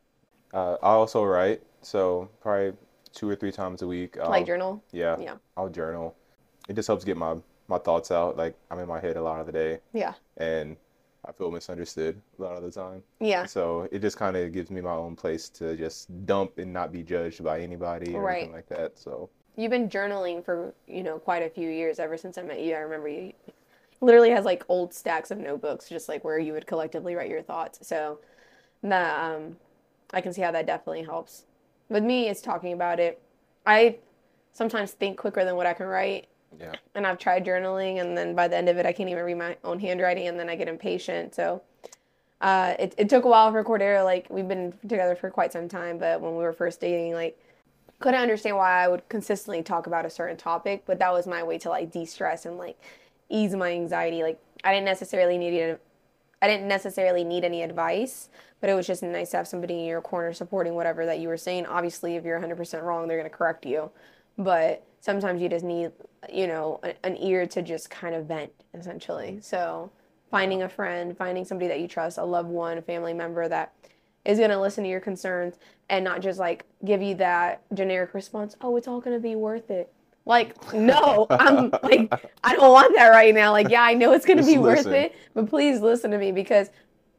Uh, 0.53 0.75
I 0.83 0.89
also 0.91 1.23
write, 1.23 1.61
so 1.81 2.29
probably 2.41 2.73
two 3.13 3.29
or 3.29 3.35
three 3.35 3.51
times 3.51 3.81
a 3.81 3.87
week. 3.87 4.17
I'll, 4.19 4.29
like 4.29 4.45
journal. 4.45 4.83
yeah, 4.91 5.17
Yeah. 5.19 5.35
I'll 5.57 5.69
journal. 5.69 6.15
It 6.69 6.73
just 6.75 6.87
helps 6.87 7.03
get 7.05 7.17
my 7.17 7.35
my 7.67 7.77
thoughts 7.77 8.11
out. 8.11 8.35
Like 8.35 8.55
I'm 8.69 8.79
in 8.79 8.87
my 8.87 8.99
head 8.99 9.15
a 9.15 9.21
lot 9.21 9.39
of 9.39 9.45
the 9.45 9.51
day, 9.53 9.79
Yeah. 9.93 10.13
and 10.37 10.75
I 11.23 11.31
feel 11.31 11.49
misunderstood 11.51 12.21
a 12.37 12.41
lot 12.41 12.57
of 12.57 12.63
the 12.63 12.71
time. 12.71 13.01
Yeah. 13.21 13.45
So 13.45 13.87
it 13.93 13.99
just 13.99 14.17
kind 14.17 14.35
of 14.35 14.51
gives 14.51 14.69
me 14.69 14.81
my 14.81 14.91
own 14.91 15.15
place 15.15 15.47
to 15.49 15.77
just 15.77 16.09
dump 16.25 16.57
and 16.57 16.73
not 16.73 16.91
be 16.91 17.01
judged 17.03 17.41
by 17.43 17.61
anybody 17.61 18.13
or 18.13 18.29
anything 18.29 18.51
like 18.51 18.67
that. 18.67 18.97
So 18.99 19.29
You've 19.55 19.71
been 19.71 19.87
journaling 19.89 20.43
for, 20.43 20.73
you 20.87 21.03
know, 21.03 21.19
quite 21.19 21.43
a 21.43 21.49
few 21.49 21.69
years 21.69 21.99
ever 21.99 22.17
since 22.17 22.37
I 22.37 22.41
met 22.41 22.59
you. 22.61 22.73
I 22.73 22.79
remember 22.79 23.07
you 23.09 23.33
literally 24.01 24.31
has 24.31 24.45
like 24.45 24.65
old 24.69 24.93
stacks 24.93 25.31
of 25.31 25.37
notebooks, 25.39 25.89
just 25.89 26.09
like 26.09 26.23
where 26.23 26.39
you 26.39 26.53
would 26.53 26.67
collectively 26.67 27.15
write 27.15 27.29
your 27.29 27.41
thoughts. 27.43 27.87
So 27.87 28.19
that 28.83 29.23
um 29.23 29.57
I 30.13 30.21
can 30.21 30.33
see 30.33 30.41
how 30.41 30.51
that 30.51 30.65
definitely 30.65 31.03
helps. 31.03 31.45
With 31.89 32.03
me, 32.03 32.27
it's 32.29 32.41
talking 32.41 32.73
about 32.73 32.99
it. 32.99 33.21
I 33.65 33.97
sometimes 34.53 34.91
think 34.91 35.17
quicker 35.17 35.45
than 35.45 35.55
what 35.55 35.67
I 35.67 35.73
can 35.73 35.87
write. 35.87 36.27
yeah, 36.59 36.75
And 36.95 37.07
I've 37.07 37.17
tried 37.17 37.45
journaling, 37.45 38.01
and 38.01 38.17
then 38.17 38.35
by 38.35 38.47
the 38.47 38.57
end 38.57 38.69
of 38.69 38.77
it, 38.77 38.85
I 38.85 38.93
can't 38.93 39.09
even 39.09 39.23
read 39.23 39.37
my 39.37 39.57
own 39.63 39.79
handwriting, 39.79 40.27
and 40.27 40.39
then 40.39 40.49
I 40.49 40.55
get 40.55 40.67
impatient. 40.67 41.35
So 41.35 41.61
uh, 42.41 42.75
it, 42.79 42.95
it 42.97 43.09
took 43.09 43.25
a 43.25 43.29
while 43.29 43.51
for 43.51 43.63
Cordero. 43.63 44.03
Like, 44.03 44.27
we've 44.29 44.47
been 44.47 44.73
together 44.87 45.15
for 45.15 45.29
quite 45.29 45.53
some 45.53 45.69
time, 45.69 45.97
but 45.97 46.21
when 46.21 46.33
we 46.33 46.43
were 46.43 46.53
first 46.53 46.81
dating, 46.81 47.13
like, 47.13 47.39
couldn't 47.99 48.21
understand 48.21 48.57
why 48.57 48.83
I 48.83 48.87
would 48.87 49.07
consistently 49.09 49.63
talk 49.63 49.87
about 49.87 50.05
a 50.05 50.09
certain 50.09 50.37
topic, 50.37 50.83
but 50.85 50.99
that 50.99 51.13
was 51.13 51.27
my 51.27 51.43
way 51.43 51.57
to 51.59 51.69
like 51.69 51.91
de-stress 51.91 52.45
and 52.45 52.57
like 52.57 52.79
ease 53.31 53.55
my 53.55 53.71
anxiety. 53.71 54.23
Like 54.23 54.39
I 54.63 54.73
didn't 54.73 54.85
necessarily 54.85 55.37
need 55.37 55.53
it. 55.53 55.81
I 56.41 56.47
didn't 56.47 56.67
necessarily 56.67 57.23
need 57.23 57.43
any 57.43 57.61
advice, 57.61 58.29
but 58.59 58.69
it 58.69 58.73
was 58.73 58.87
just 58.87 59.03
nice 59.03 59.29
to 59.31 59.37
have 59.37 59.47
somebody 59.47 59.79
in 59.79 59.85
your 59.85 60.01
corner 60.01 60.33
supporting 60.33 60.73
whatever 60.73 61.05
that 61.05 61.19
you 61.19 61.27
were 61.27 61.37
saying. 61.37 61.67
Obviously, 61.67 62.15
if 62.15 62.25
you're 62.25 62.39
100% 62.39 62.81
wrong, 62.81 63.07
they're 63.07 63.17
going 63.17 63.29
to 63.29 63.35
correct 63.35 63.63
you. 63.63 63.91
But 64.39 64.83
sometimes 65.01 65.39
you 65.39 65.49
just 65.49 65.63
need, 65.63 65.91
you 66.33 66.47
know, 66.47 66.81
an 67.03 67.15
ear 67.17 67.45
to 67.45 67.61
just 67.61 67.91
kind 67.91 68.15
of 68.15 68.25
vent, 68.25 68.51
essentially. 68.73 69.39
So 69.41 69.91
finding 70.31 70.63
a 70.63 70.69
friend, 70.69 71.15
finding 71.15 71.45
somebody 71.45 71.67
that 71.67 71.79
you 71.79 71.87
trust, 71.87 72.17
a 72.17 72.23
loved 72.23 72.49
one, 72.49 72.79
a 72.79 72.81
family 72.81 73.13
member 73.13 73.47
that 73.47 73.73
is 74.25 74.39
going 74.39 74.49
to 74.49 74.59
listen 74.59 74.83
to 74.83 74.89
your 74.89 74.99
concerns 74.99 75.59
and 75.89 76.03
not 76.03 76.21
just 76.21 76.39
like 76.39 76.65
give 76.85 77.01
you 77.01 77.15
that 77.15 77.61
generic 77.73 78.13
response, 78.13 78.55
oh, 78.61 78.77
it's 78.77 78.87
all 78.87 79.01
going 79.01 79.15
to 79.15 79.21
be 79.21 79.35
worth 79.35 79.69
it. 79.69 79.93
Like, 80.31 80.73
no, 80.73 81.27
I'm 81.29 81.71
like, 81.83 82.09
I 82.41 82.55
don't 82.55 82.71
want 82.71 82.95
that 82.95 83.09
right 83.09 83.35
now. 83.35 83.51
Like, 83.51 83.67
yeah, 83.67 83.81
I 83.83 83.93
know 83.93 84.13
it's 84.13 84.25
going 84.25 84.37
to 84.37 84.43
Just 84.43 84.55
be 84.55 84.57
worth 84.57 84.87
it, 84.87 85.13
but 85.33 85.49
please 85.49 85.81
listen 85.81 86.09
to 86.11 86.17
me 86.17 86.31
because, 86.31 86.69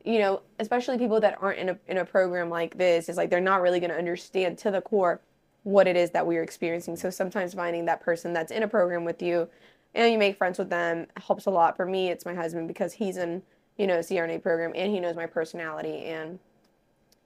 you 0.02 0.19
know, 0.19 0.40
especially 0.61 0.97
people 0.97 1.21
that 1.21 1.37
aren't 1.42 1.59
in 1.59 1.69
a, 1.69 1.78
in 1.88 1.99
a 1.99 2.07
program 2.07 2.49
like 2.49 2.78
this, 2.78 3.11
is 3.11 3.19
like 3.19 3.28
they're 3.28 3.38
not 3.38 3.61
really 3.61 3.81
going 3.81 3.90
to 3.90 3.99
understand 3.99 4.57
to 4.59 4.71
the 4.71 4.81
core 4.81 5.21
what 5.64 5.87
it 5.87 5.95
is 5.95 6.11
that 6.12 6.26
we're 6.26 6.42
experiencing. 6.42 6.97
So 6.97 7.11
sometimes 7.11 7.52
finding 7.52 7.85
that 7.85 8.00
person 8.00 8.33
that's 8.33 8.50
in 8.50 8.62
a 8.62 8.69
program 8.69 9.04
with 9.04 9.21
you 9.21 9.47
and 9.95 10.11
you 10.11 10.16
make 10.16 10.38
friends 10.38 10.59
with 10.59 10.71
them 10.71 11.07
helps 11.19 11.45
a 11.45 11.50
lot. 11.50 11.76
For 11.76 11.85
me, 11.85 12.09
it's 12.09 12.25
my 12.25 12.33
husband 12.33 12.66
because 12.66 12.95
he's 12.95 13.19
in 13.19 13.42
you 13.76 13.87
know 13.87 13.99
CRNA 13.99 14.42
program 14.42 14.73
and 14.75 14.90
he 14.90 15.00
knows 15.00 15.16
my 15.16 15.26
personality 15.26 16.07
and 16.07 16.38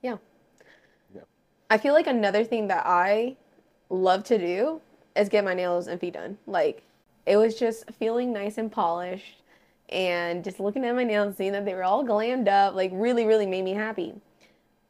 yeah. 0.02 0.16
Yeah. 1.14 1.22
I 1.70 1.78
feel 1.78 1.94
like 1.94 2.08
another 2.08 2.42
thing 2.42 2.66
that 2.66 2.84
I 2.84 3.36
love 3.88 4.24
to 4.24 4.36
do 4.36 4.80
is 5.16 5.28
get 5.28 5.44
my 5.44 5.54
nails 5.54 5.86
and 5.86 6.00
feet 6.00 6.14
done. 6.14 6.38
Like 6.46 6.82
it 7.26 7.36
was 7.36 7.58
just 7.58 7.90
feeling 7.98 8.32
nice 8.32 8.58
and 8.58 8.70
polished 8.70 9.42
and 9.88 10.42
just 10.42 10.58
looking 10.60 10.84
at 10.84 10.94
my 10.94 11.04
nails, 11.04 11.36
seeing 11.36 11.52
that 11.52 11.64
they 11.64 11.74
were 11.74 11.84
all 11.84 12.04
glammed 12.04 12.48
up, 12.48 12.74
like 12.74 12.90
really, 12.92 13.24
really 13.24 13.46
made 13.46 13.62
me 13.62 13.72
happy. 13.72 14.14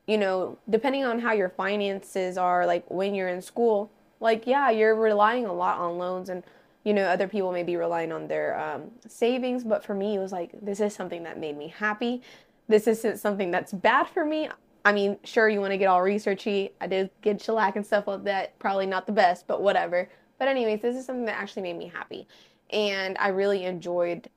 You 0.07 0.19
know, 0.19 0.59
depending 0.71 1.05
on 1.05 1.19
how 1.19 1.33
your 1.33 1.49
finances 1.49 2.39
are, 2.39 2.67
like 2.67 2.89
when 2.91 3.15
you're 3.15 3.29
in 3.29 3.43
school, 3.43 3.91
like 4.21 4.47
yeah, 4.47 4.71
you're 4.71 4.95
relying 4.95 5.47
a 5.47 5.53
lot 5.53 5.79
on 5.79 5.99
loans 5.99 6.29
and 6.29 6.43
you 6.85 6.95
know 6.95 7.05
other 7.05 7.27
people 7.27 7.53
may 7.53 7.65
be 7.65 7.77
relying 7.77 8.13
on 8.13 8.29
their 8.29 8.59
um, 8.59 8.91
savings, 9.09 9.65
but 9.65 9.85
for 9.85 9.95
me, 9.95 10.17
it 10.17 10.19
was 10.19 10.33
like 10.33 10.53
this 10.63 10.81
is 10.81 10.95
something 10.95 11.25
that 11.25 11.39
made 11.39 11.57
me 11.57 11.69
happy. 11.69 12.23
This 12.69 12.87
isn't 12.87 13.19
something 13.19 13.51
that's 13.51 13.73
bad 13.73 14.09
for 14.09 14.25
me. 14.25 14.49
I 14.87 14.93
mean, 14.93 15.19
sure, 15.25 15.49
you 15.49 15.61
want 15.61 15.73
to 15.73 15.79
get 15.79 15.87
all 15.87 15.99
researchy. 15.99 16.71
I 16.81 16.87
did 16.87 17.11
get 17.21 17.43
shellac 17.43 17.75
and 17.75 17.85
stuff 17.85 18.07
like 18.07 18.23
that. 18.23 18.57
Probably 18.61 18.87
not 18.87 19.05
the 19.05 19.13
best, 19.13 19.49
but 19.49 19.61
whatever. 19.61 20.09
But 20.39 20.47
anyways, 20.47 20.81
this 20.81 20.95
is 20.95 21.05
something 21.05 21.25
that 21.25 21.37
actually 21.37 21.63
made 21.63 21.77
me 21.77 21.91
happy, 21.93 22.29
and 22.71 23.17
I 23.19 23.29
really 23.29 23.65
enjoyed 23.65 24.31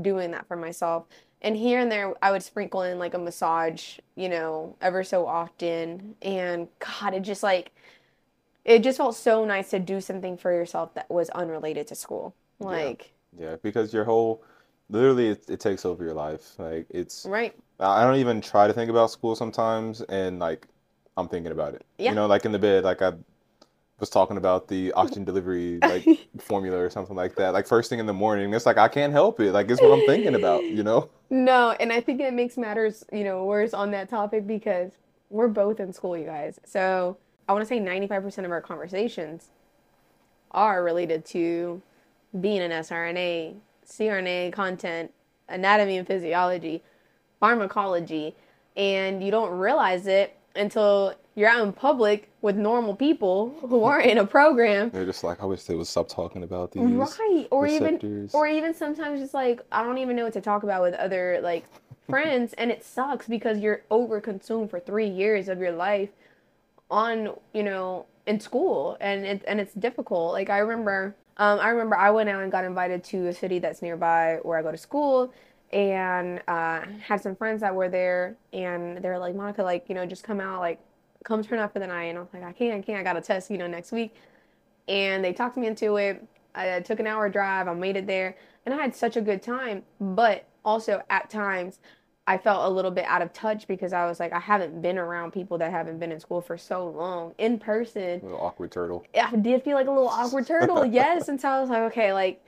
doing 0.00 0.32
that 0.32 0.48
for 0.48 0.56
myself. 0.56 1.04
And 1.40 1.56
here 1.56 1.78
and 1.78 1.90
there, 1.90 2.14
I 2.20 2.32
would 2.32 2.42
sprinkle 2.42 2.82
in 2.82 2.98
like 2.98 3.14
a 3.14 3.18
massage, 3.18 3.98
you 4.16 4.28
know, 4.28 4.76
ever 4.80 5.04
so 5.04 5.24
often. 5.26 6.16
And 6.20 6.66
God, 6.80 7.14
it 7.14 7.20
just 7.20 7.44
like, 7.44 7.72
it 8.64 8.80
just 8.80 8.98
felt 8.98 9.14
so 9.14 9.44
nice 9.44 9.70
to 9.70 9.78
do 9.78 10.00
something 10.00 10.36
for 10.36 10.52
yourself 10.52 10.94
that 10.94 11.08
was 11.10 11.30
unrelated 11.30 11.86
to 11.88 11.94
school. 11.94 12.34
Like, 12.58 13.12
Yeah, 13.38 13.56
because 13.62 13.92
your 13.92 14.04
whole, 14.04 14.42
literally, 14.88 15.28
it, 15.28 15.44
it 15.48 15.60
takes 15.60 15.84
over 15.84 16.04
your 16.04 16.14
life. 16.14 16.58
Like 16.58 16.86
it's, 16.90 17.24
right. 17.26 17.54
I 17.80 18.04
don't 18.04 18.16
even 18.16 18.40
try 18.40 18.66
to 18.66 18.72
think 18.72 18.90
about 18.90 19.10
school 19.10 19.34
sometimes, 19.34 20.00
and 20.02 20.38
like 20.38 20.66
I'm 21.16 21.28
thinking 21.28 21.52
about 21.52 21.74
it. 21.74 21.84
Yeah. 21.98 22.10
You 22.10 22.14
know, 22.14 22.26
like 22.26 22.44
in 22.44 22.52
the 22.52 22.58
bed, 22.58 22.84
like 22.84 23.02
I 23.02 23.12
was 23.98 24.10
talking 24.10 24.36
about 24.36 24.68
the 24.68 24.92
oxygen 24.96 25.24
delivery 25.24 25.78
like 25.80 26.06
formula 26.38 26.78
or 26.78 26.90
something 26.90 27.16
like 27.16 27.36
that. 27.36 27.52
Like 27.52 27.66
first 27.66 27.90
thing 27.90 27.98
in 27.98 28.06
the 28.06 28.12
morning, 28.12 28.52
it's 28.54 28.66
like 28.66 28.78
I 28.78 28.88
can't 28.88 29.12
help 29.12 29.40
it. 29.40 29.52
Like 29.52 29.70
it's 29.70 29.80
what 29.80 29.92
I'm 29.92 30.06
thinking 30.06 30.34
about. 30.34 30.64
You 30.64 30.82
know? 30.82 31.08
No, 31.32 31.70
and 31.80 31.90
I 31.94 32.02
think 32.02 32.20
it 32.20 32.34
makes 32.34 32.58
matters, 32.58 33.04
you 33.10 33.24
know, 33.24 33.46
worse 33.46 33.72
on 33.72 33.90
that 33.92 34.10
topic 34.10 34.46
because 34.46 34.92
we're 35.30 35.48
both 35.48 35.80
in 35.80 35.90
school, 35.90 36.14
you 36.14 36.26
guys. 36.26 36.60
So 36.66 37.16
I 37.48 37.54
want 37.54 37.62
to 37.62 37.66
say 37.66 37.80
95% 37.80 38.44
of 38.44 38.50
our 38.50 38.60
conversations 38.60 39.48
are 40.50 40.84
related 40.84 41.24
to 41.24 41.80
being 42.38 42.60
an 42.60 42.70
SRNA, 42.70 43.56
CRNA 43.86 44.52
content, 44.52 45.10
anatomy 45.48 45.96
and 45.96 46.06
physiology, 46.06 46.82
pharmacology, 47.42 48.36
and 48.76 49.20
you 49.20 49.32
don't 49.32 49.50
realize 49.50 50.06
it 50.06 50.36
until 50.54 51.12
you're 51.34 51.48
out 51.48 51.66
in 51.66 51.72
public 51.72 52.30
with 52.40 52.54
normal 52.56 52.94
people 52.94 53.52
who 53.68 53.82
aren't 53.90 54.06
in 54.06 54.18
a 54.18 54.24
program. 54.24 54.90
They're 54.90 55.04
just 55.04 55.24
like 55.24 55.42
I 55.42 55.46
wish 55.46 55.64
they 55.64 55.74
would 55.74 55.88
stop 55.88 56.08
talking 56.08 56.44
about 56.44 56.70
these 56.70 56.82
right 57.18 57.48
or 57.50 57.66
even 57.66 58.30
or 58.32 58.46
even 58.46 58.72
sometimes 58.72 59.20
just 59.20 59.34
like 59.34 59.60
i 59.72 59.82
don't 59.82 59.98
even 59.98 60.14
know 60.14 60.24
what 60.24 60.32
to 60.34 60.40
talk 60.40 60.62
about 60.62 60.82
with 60.82 60.94
other 60.94 61.40
like 61.42 61.64
friends 62.08 62.52
and 62.54 62.70
it 62.70 62.84
sucks 62.84 63.26
because 63.26 63.58
you're 63.58 63.82
over 63.90 64.20
consumed 64.20 64.70
for 64.70 64.78
three 64.78 65.08
years 65.08 65.48
of 65.48 65.58
your 65.58 65.72
life 65.72 66.10
on 66.90 67.34
you 67.52 67.64
know 67.64 68.06
in 68.26 68.38
school 68.38 68.96
and 69.00 69.24
it, 69.26 69.44
and 69.48 69.60
it's 69.60 69.74
difficult. 69.74 70.32
Like 70.32 70.48
i 70.48 70.58
remember 70.58 71.16
um, 71.38 71.58
i 71.58 71.70
remember 71.70 71.96
i 71.96 72.10
went 72.10 72.28
out 72.28 72.42
and 72.42 72.52
got 72.52 72.64
invited 72.64 73.02
to 73.02 73.26
a 73.26 73.32
city 73.32 73.58
that's 73.58 73.82
nearby 73.82 74.38
where 74.42 74.58
i 74.58 74.62
go 74.62 74.70
to 74.70 74.78
school 74.78 75.32
and 75.72 76.42
uh, 76.48 76.82
had 77.00 77.20
some 77.22 77.34
friends 77.34 77.60
that 77.62 77.74
were 77.74 77.88
there 77.88 78.36
and 78.52 78.98
they're 78.98 79.18
like 79.18 79.34
monica 79.34 79.62
like 79.62 79.88
you 79.88 79.94
know 79.94 80.04
just 80.04 80.22
come 80.22 80.40
out 80.40 80.60
like 80.60 80.78
come 81.24 81.42
turn 81.42 81.58
up 81.58 81.72
for 81.72 81.78
the 81.78 81.86
night 81.86 82.04
and 82.04 82.18
i 82.18 82.20
was 82.20 82.28
like 82.34 82.42
i 82.42 82.52
can't 82.52 82.74
i 82.74 82.80
can't 82.82 82.98
i 82.98 83.02
got 83.02 83.16
a 83.16 83.20
test 83.20 83.50
you 83.50 83.56
know 83.56 83.66
next 83.66 83.92
week 83.92 84.14
and 84.88 85.24
they 85.24 85.32
talked 85.32 85.56
me 85.56 85.66
into 85.66 85.96
it. 85.96 86.24
I 86.54 86.80
took 86.80 87.00
an 87.00 87.06
hour 87.06 87.28
drive. 87.28 87.68
I 87.68 87.74
made 87.74 87.96
it 87.96 88.06
there, 88.06 88.36
and 88.66 88.74
I 88.74 88.80
had 88.80 88.94
such 88.94 89.16
a 89.16 89.20
good 89.20 89.42
time. 89.42 89.82
But 90.00 90.44
also 90.64 91.02
at 91.08 91.30
times, 91.30 91.78
I 92.26 92.36
felt 92.36 92.66
a 92.66 92.68
little 92.68 92.90
bit 92.90 93.04
out 93.06 93.22
of 93.22 93.32
touch 93.32 93.66
because 93.66 93.92
I 93.92 94.06
was 94.06 94.20
like, 94.20 94.32
I 94.32 94.38
haven't 94.38 94.82
been 94.82 94.98
around 94.98 95.32
people 95.32 95.58
that 95.58 95.70
haven't 95.70 95.98
been 95.98 96.12
in 96.12 96.20
school 96.20 96.40
for 96.40 96.58
so 96.58 96.88
long 96.88 97.34
in 97.38 97.58
person. 97.58 98.20
Little 98.22 98.40
awkward 98.40 98.70
turtle. 98.70 99.04
I 99.18 99.34
did 99.36 99.62
feel 99.62 99.76
like 99.76 99.86
a 99.86 99.90
little 99.90 100.08
awkward 100.08 100.46
turtle, 100.46 100.84
yes. 100.86 101.28
And 101.28 101.40
so 101.40 101.48
I 101.48 101.60
was 101.60 101.70
like, 101.70 101.82
okay, 101.92 102.12
like, 102.12 102.44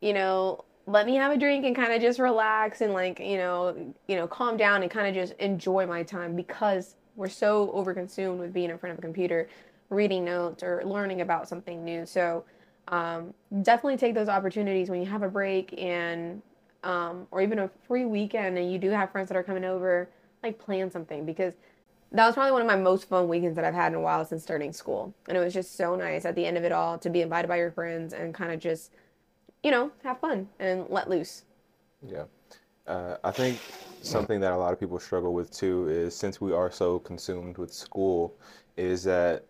you 0.00 0.12
know, 0.12 0.64
let 0.86 1.04
me 1.04 1.16
have 1.16 1.32
a 1.32 1.36
drink 1.36 1.64
and 1.64 1.74
kind 1.74 1.92
of 1.92 2.00
just 2.00 2.18
relax 2.18 2.80
and 2.80 2.92
like, 2.92 3.18
you 3.18 3.36
know, 3.36 3.94
you 4.06 4.14
know, 4.14 4.26
calm 4.26 4.56
down 4.56 4.82
and 4.82 4.90
kind 4.90 5.08
of 5.08 5.14
just 5.14 5.38
enjoy 5.40 5.84
my 5.84 6.02
time 6.02 6.36
because 6.36 6.94
we're 7.16 7.28
so 7.28 7.68
overconsumed 7.74 8.38
with 8.38 8.52
being 8.52 8.70
in 8.70 8.78
front 8.78 8.92
of 8.92 8.98
a 8.98 9.02
computer, 9.02 9.48
reading 9.90 10.24
notes 10.24 10.62
or 10.62 10.82
learning 10.84 11.22
about 11.22 11.48
something 11.48 11.84
new. 11.84 12.06
So 12.06 12.44
um, 12.88 13.34
definitely 13.62 13.96
take 13.96 14.14
those 14.14 14.28
opportunities 14.28 14.88
when 14.88 15.00
you 15.00 15.06
have 15.06 15.22
a 15.22 15.28
break 15.28 15.74
and 15.76 16.40
um, 16.84 17.26
or 17.32 17.42
even 17.42 17.58
a 17.58 17.70
free 17.88 18.04
weekend 18.04 18.56
and 18.56 18.70
you 18.70 18.78
do 18.78 18.90
have 18.90 19.10
friends 19.10 19.28
that 19.28 19.36
are 19.36 19.42
coming 19.42 19.64
over, 19.64 20.08
like 20.44 20.56
plan 20.56 20.88
something 20.88 21.26
because 21.26 21.54
that 22.12 22.26
was 22.26 22.34
probably 22.34 22.52
one 22.52 22.60
of 22.60 22.68
my 22.68 22.76
most 22.76 23.08
fun 23.08 23.26
weekends 23.26 23.56
that 23.56 23.64
I've 23.64 23.74
had 23.74 23.90
in 23.90 23.98
a 23.98 24.00
while 24.00 24.24
since 24.24 24.44
starting 24.44 24.72
school. 24.72 25.12
And 25.26 25.36
it 25.36 25.40
was 25.40 25.52
just 25.52 25.74
so 25.74 25.96
nice 25.96 26.24
at 26.24 26.36
the 26.36 26.46
end 26.46 26.56
of 26.56 26.62
it 26.62 26.70
all 26.70 26.96
to 26.98 27.10
be 27.10 27.22
invited 27.22 27.48
by 27.48 27.56
your 27.56 27.72
friends 27.72 28.12
and 28.12 28.32
kind 28.32 28.52
of 28.52 28.60
just, 28.60 28.92
you 29.66 29.72
know, 29.72 29.90
have 30.04 30.20
fun 30.20 30.48
and 30.60 30.86
let 30.90 31.10
loose. 31.10 31.42
Yeah. 32.08 32.26
Uh, 32.86 33.16
I 33.24 33.32
think 33.32 33.58
something 34.00 34.38
that 34.38 34.52
a 34.52 34.56
lot 34.56 34.72
of 34.72 34.78
people 34.78 35.00
struggle 35.00 35.34
with 35.34 35.50
too 35.50 35.88
is 35.88 36.14
since 36.14 36.40
we 36.40 36.52
are 36.52 36.70
so 36.70 37.00
consumed 37.00 37.58
with 37.58 37.72
school, 37.72 38.36
is 38.76 39.02
that, 39.02 39.44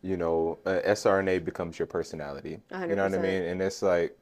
you 0.00 0.16
know, 0.16 0.60
uh, 0.64 0.78
SRNA 0.86 1.44
becomes 1.44 1.76
your 1.76 1.86
personality. 1.86 2.60
A 2.70 2.86
You 2.86 2.94
know 2.94 3.02
what 3.02 3.14
I 3.14 3.18
mean? 3.18 3.42
And 3.42 3.60
it's 3.60 3.82
like, 3.82 4.16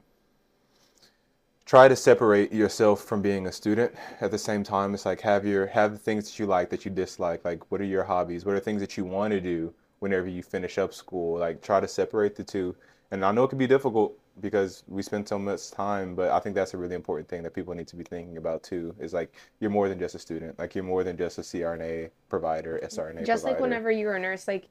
try 1.67 1.87
to 1.87 1.97
separate 1.97 2.51
yourself 2.51 3.05
from 3.05 3.21
being 3.21 3.47
a 3.47 3.53
student 3.53 3.93
at 4.23 4.31
the 4.31 4.39
same 4.39 4.65
time 4.65 4.93
it's 4.93 5.07
like 5.07 5.21
have 5.21 5.47
your 5.47 5.67
have 5.67 5.93
the 5.93 5.99
things 5.99 6.25
that 6.25 6.37
you 6.37 6.45
like 6.45 6.69
that 6.69 6.85
you 6.85 6.91
dislike 6.91 7.45
like 7.45 7.71
what 7.71 7.81
are 7.81 7.85
your 7.85 8.03
hobbies 8.03 8.45
what 8.45 8.57
are 8.57 8.59
things 8.59 8.81
that 8.81 8.97
you 8.97 9.05
want 9.05 9.31
to 9.31 9.41
do 9.41 9.73
whenever 10.01 10.27
you 10.27 10.43
finish 10.43 10.79
up 10.79 10.93
school 10.93 11.39
like 11.39 11.63
try 11.63 11.79
to 11.79 11.87
separate 11.87 12.35
the 12.35 12.43
two 12.43 12.75
and 13.13 13.25
i 13.25 13.31
know 13.31 13.45
it 13.45 13.49
can 13.49 13.59
be 13.59 13.69
difficult 13.69 14.20
because 14.41 14.85
we 14.87 15.03
spend 15.03 15.27
so 15.27 15.39
much 15.39 15.71
time 15.71 16.15
but 16.15 16.31
i 16.31 16.39
think 16.39 16.55
that's 16.55 16.75
a 16.75 16.77
really 16.77 16.95
important 16.95 17.29
thing 17.29 17.43
that 17.43 17.53
people 17.53 17.75
need 17.75 17.87
to 17.87 17.97
be 17.97 18.05
thinking 18.05 18.37
about 18.37 18.63
too 18.63 18.95
is 18.99 19.13
like 19.13 19.35
you're 19.59 19.71
more 19.71 19.89
than 19.89 19.99
just 19.99 20.15
a 20.15 20.19
student 20.19 20.59
like 20.59 20.75
you're 20.75 20.85
more 20.85 21.03
than 21.05 21.17
just 21.17 21.39
a 21.39 21.43
crna 21.43 22.09
provider 22.29 22.81
srna 22.85 23.27
just 23.27 23.45
like 23.45 23.61
whenever 23.61 23.91
you're 23.91 24.15
a 24.15 24.21
nurse, 24.21 24.49
like, 24.49 24.69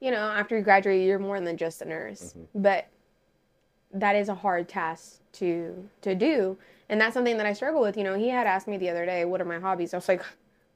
you 0.00 0.10
know, 0.10 0.28
after 0.28 0.56
you 0.56 0.62
graduate, 0.62 1.06
you're 1.06 1.18
more 1.18 1.40
than 1.40 1.56
just 1.56 1.82
a 1.82 1.84
nurse. 1.84 2.34
Mm-hmm. 2.36 2.62
But 2.62 2.88
that 3.92 4.16
is 4.16 4.28
a 4.28 4.34
hard 4.34 4.68
task 4.68 5.20
to 5.32 5.88
to 6.02 6.14
do, 6.14 6.56
and 6.88 7.00
that's 7.00 7.14
something 7.14 7.36
that 7.38 7.46
I 7.46 7.52
struggle 7.52 7.80
with. 7.80 7.96
You 7.96 8.04
know, 8.04 8.14
he 8.14 8.28
had 8.28 8.46
asked 8.46 8.68
me 8.68 8.76
the 8.76 8.90
other 8.90 9.06
day, 9.06 9.24
"What 9.24 9.40
are 9.40 9.44
my 9.44 9.58
hobbies?" 9.58 9.94
I 9.94 9.96
was 9.96 10.08
like, 10.08 10.22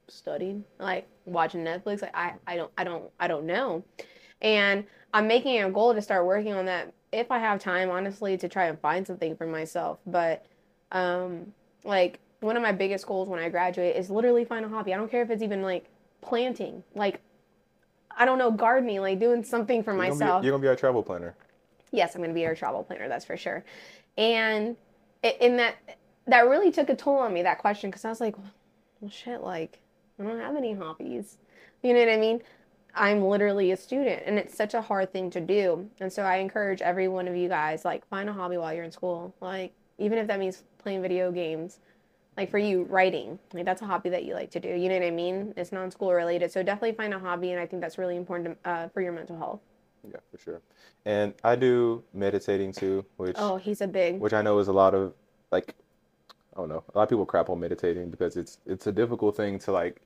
studying, 0.08 0.64
like 0.78 1.06
watching 1.26 1.64
Netflix. 1.64 2.02
Like, 2.02 2.14
I 2.14 2.34
I 2.46 2.56
don't 2.56 2.70
I 2.78 2.84
don't 2.84 3.10
I 3.18 3.28
don't 3.28 3.44
know, 3.44 3.84
and 4.40 4.84
I'm 5.12 5.26
making 5.26 5.62
a 5.62 5.70
goal 5.70 5.94
to 5.94 6.00
start 6.00 6.24
working 6.24 6.54
on 6.54 6.66
that 6.66 6.92
if 7.12 7.30
I 7.30 7.38
have 7.38 7.60
time, 7.60 7.90
honestly, 7.90 8.36
to 8.38 8.48
try 8.48 8.66
and 8.66 8.78
find 8.78 9.06
something 9.06 9.36
for 9.36 9.46
myself. 9.46 9.98
But 10.06 10.44
um, 10.92 11.52
like 11.84 12.18
one 12.40 12.56
of 12.56 12.62
my 12.62 12.72
biggest 12.72 13.06
goals 13.06 13.28
when 13.28 13.40
I 13.40 13.48
graduate 13.48 13.96
is 13.96 14.10
literally 14.10 14.44
find 14.44 14.64
a 14.64 14.68
hobby. 14.68 14.94
I 14.94 14.96
don't 14.96 15.10
care 15.10 15.22
if 15.22 15.30
it's 15.30 15.42
even 15.42 15.62
like 15.62 15.86
planting, 16.20 16.82
like 16.94 17.20
I 18.16 18.24
don't 18.24 18.38
know, 18.38 18.50
gardening, 18.50 19.00
like 19.00 19.18
doing 19.18 19.44
something 19.44 19.82
for 19.82 19.92
You're 19.92 20.02
gonna 20.06 20.14
be- 20.14 20.20
myself. 20.20 20.44
you're 20.44 20.52
gonna 20.52 20.62
be 20.62 20.68
our 20.68 20.76
travel 20.76 21.02
planner 21.02 21.34
yes, 21.92 22.14
I'm 22.14 22.22
to 22.22 22.32
be 22.32 22.46
our 22.46 22.54
travel 22.54 22.82
planner, 22.82 23.08
that's 23.08 23.24
for 23.24 23.36
sure. 23.36 23.64
And 24.16 24.76
in 25.22 25.56
that 25.56 25.76
that 26.26 26.46
really 26.46 26.70
took 26.70 26.88
a 26.88 26.94
toll 26.96 27.18
on 27.18 27.32
me 27.32 27.42
that 27.42 27.58
question 27.58 27.90
because 27.90 28.04
I 28.04 28.08
was 28.08 28.20
like, 28.20 28.36
well, 29.00 29.10
shit, 29.10 29.42
like 29.42 29.78
I 30.18 30.24
don't 30.24 30.38
have 30.38 30.56
any 30.56 30.74
hobbies. 30.74 31.38
You 31.82 31.94
know 31.94 32.00
what 32.00 32.10
I 32.10 32.16
mean? 32.16 32.42
I'm 32.94 33.22
literally 33.24 33.70
a 33.72 33.76
student, 33.76 34.22
and 34.26 34.38
it's 34.38 34.54
such 34.56 34.74
a 34.74 34.80
hard 34.82 35.12
thing 35.12 35.30
to 35.30 35.40
do. 35.40 35.88
And 36.00 36.12
so 36.12 36.22
I 36.22 36.36
encourage 36.36 36.82
every 36.82 37.08
one 37.08 37.28
of 37.28 37.36
you 37.36 37.48
guys, 37.48 37.84
like, 37.84 38.06
find 38.08 38.28
a 38.28 38.32
hobby 38.32 38.56
while 38.56 38.72
you're 38.74 38.84
in 38.84 38.92
school. 38.92 39.34
Like, 39.40 39.72
even 39.98 40.18
if 40.18 40.26
that 40.28 40.38
means 40.38 40.62
playing 40.78 41.02
video 41.02 41.30
games. 41.32 41.78
Like 42.36 42.48
for 42.50 42.58
you, 42.58 42.84
writing, 42.84 43.38
like 43.52 43.66
that's 43.66 43.82
a 43.82 43.86
hobby 43.86 44.08
that 44.10 44.24
you 44.24 44.32
like 44.34 44.50
to 44.52 44.60
do. 44.60 44.68
You 44.68 44.88
know 44.88 44.94
what 44.98 45.04
I 45.04 45.10
mean? 45.10 45.52
It's 45.58 45.72
non-school 45.72 46.14
related, 46.14 46.50
so 46.50 46.62
definitely 46.62 46.92
find 46.92 47.12
a 47.12 47.18
hobby, 47.18 47.50
and 47.50 47.60
I 47.60 47.66
think 47.66 47.82
that's 47.82 47.98
really 47.98 48.16
important 48.16 48.56
uh, 48.64 48.88
for 48.88 49.02
your 49.02 49.12
mental 49.12 49.36
health. 49.36 49.60
yeah 50.10 50.20
for 50.30 50.38
sure 50.38 50.60
and 51.04 51.34
i 51.44 51.54
do 51.54 52.02
meditating 52.14 52.72
too 52.72 53.04
which 53.18 53.36
Oh, 53.38 53.56
he's 53.56 53.82
a 53.82 53.86
big. 53.86 54.20
which 54.20 54.32
I 54.32 54.40
know 54.40 54.58
is 54.58 54.68
a 54.68 54.72
lot 54.72 54.94
of 54.94 55.12
like 55.50 55.74
I 56.54 56.60
don't 56.60 56.68
know. 56.70 56.82
A 56.94 56.98
lot 56.98 57.02
of 57.04 57.08
people 57.10 57.26
crap 57.26 57.50
on 57.50 57.60
meditating 57.60 58.08
because 58.10 58.36
it's 58.38 58.58
it's 58.64 58.86
a 58.86 58.92
difficult 58.92 59.36
thing 59.36 59.58
to 59.60 59.72
like 59.72 60.00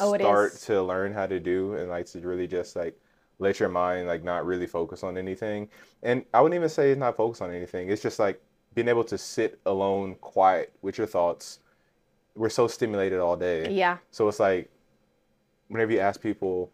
Oh, 0.00 0.14
start 0.14 0.54
is. 0.54 0.60
to 0.62 0.82
learn 0.82 1.12
how 1.12 1.26
to 1.26 1.40
do 1.40 1.74
and 1.74 1.88
like 1.88 2.06
to 2.06 2.20
really 2.20 2.46
just 2.46 2.76
like 2.76 2.98
let 3.38 3.60
your 3.60 3.68
mind 3.68 4.06
like 4.06 4.24
not 4.24 4.46
really 4.46 4.66
focus 4.66 5.02
on 5.02 5.16
anything. 5.16 5.68
And 6.02 6.24
I 6.32 6.40
wouldn't 6.40 6.56
even 6.56 6.68
say 6.68 6.90
it's 6.90 6.98
not 6.98 7.16
focused 7.16 7.42
on 7.42 7.52
anything. 7.52 7.90
It's 7.90 8.02
just 8.02 8.18
like 8.18 8.40
being 8.74 8.88
able 8.88 9.04
to 9.04 9.18
sit 9.18 9.60
alone, 9.66 10.16
quiet 10.16 10.72
with 10.82 10.98
your 10.98 11.06
thoughts. 11.06 11.60
We're 12.34 12.50
so 12.50 12.68
stimulated 12.68 13.18
all 13.18 13.36
day. 13.36 13.70
Yeah. 13.72 13.98
So 14.10 14.28
it's 14.28 14.40
like 14.40 14.70
whenever 15.68 15.92
you 15.92 16.00
ask 16.00 16.20
people, 16.20 16.70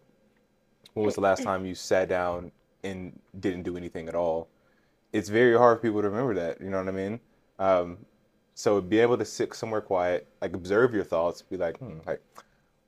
when 0.95 1.07
was 1.07 1.15
the 1.15 1.21
last 1.21 1.43
time 1.43 1.65
you 1.65 1.75
sat 1.75 2.09
down 2.09 2.53
and 2.85 3.19
didn't 3.41 3.63
do 3.63 3.77
anything 3.77 4.09
at 4.09 4.15
all? 4.15 4.49
It's 5.13 5.29
very 5.29 5.57
hard 5.57 5.79
for 5.79 5.83
people 5.83 6.03
to 6.03 6.09
remember 6.09 6.35
that. 6.35 6.61
You 6.61 6.71
know 6.71 6.79
what 6.79 6.89
I 6.89 6.93
mean? 6.93 7.21
Um, 7.59 7.99
so 8.55 8.81
be 8.81 8.99
able 8.99 9.17
to 9.19 9.25
sit 9.25 9.55
somewhere 9.55 9.81
quiet, 9.81 10.29
like 10.41 10.55
observe 10.55 10.95
your 10.95 11.05
thoughts, 11.05 11.43
be 11.43 11.57
like, 11.57 11.79
hmm, 11.79 11.99
like, 12.07 12.23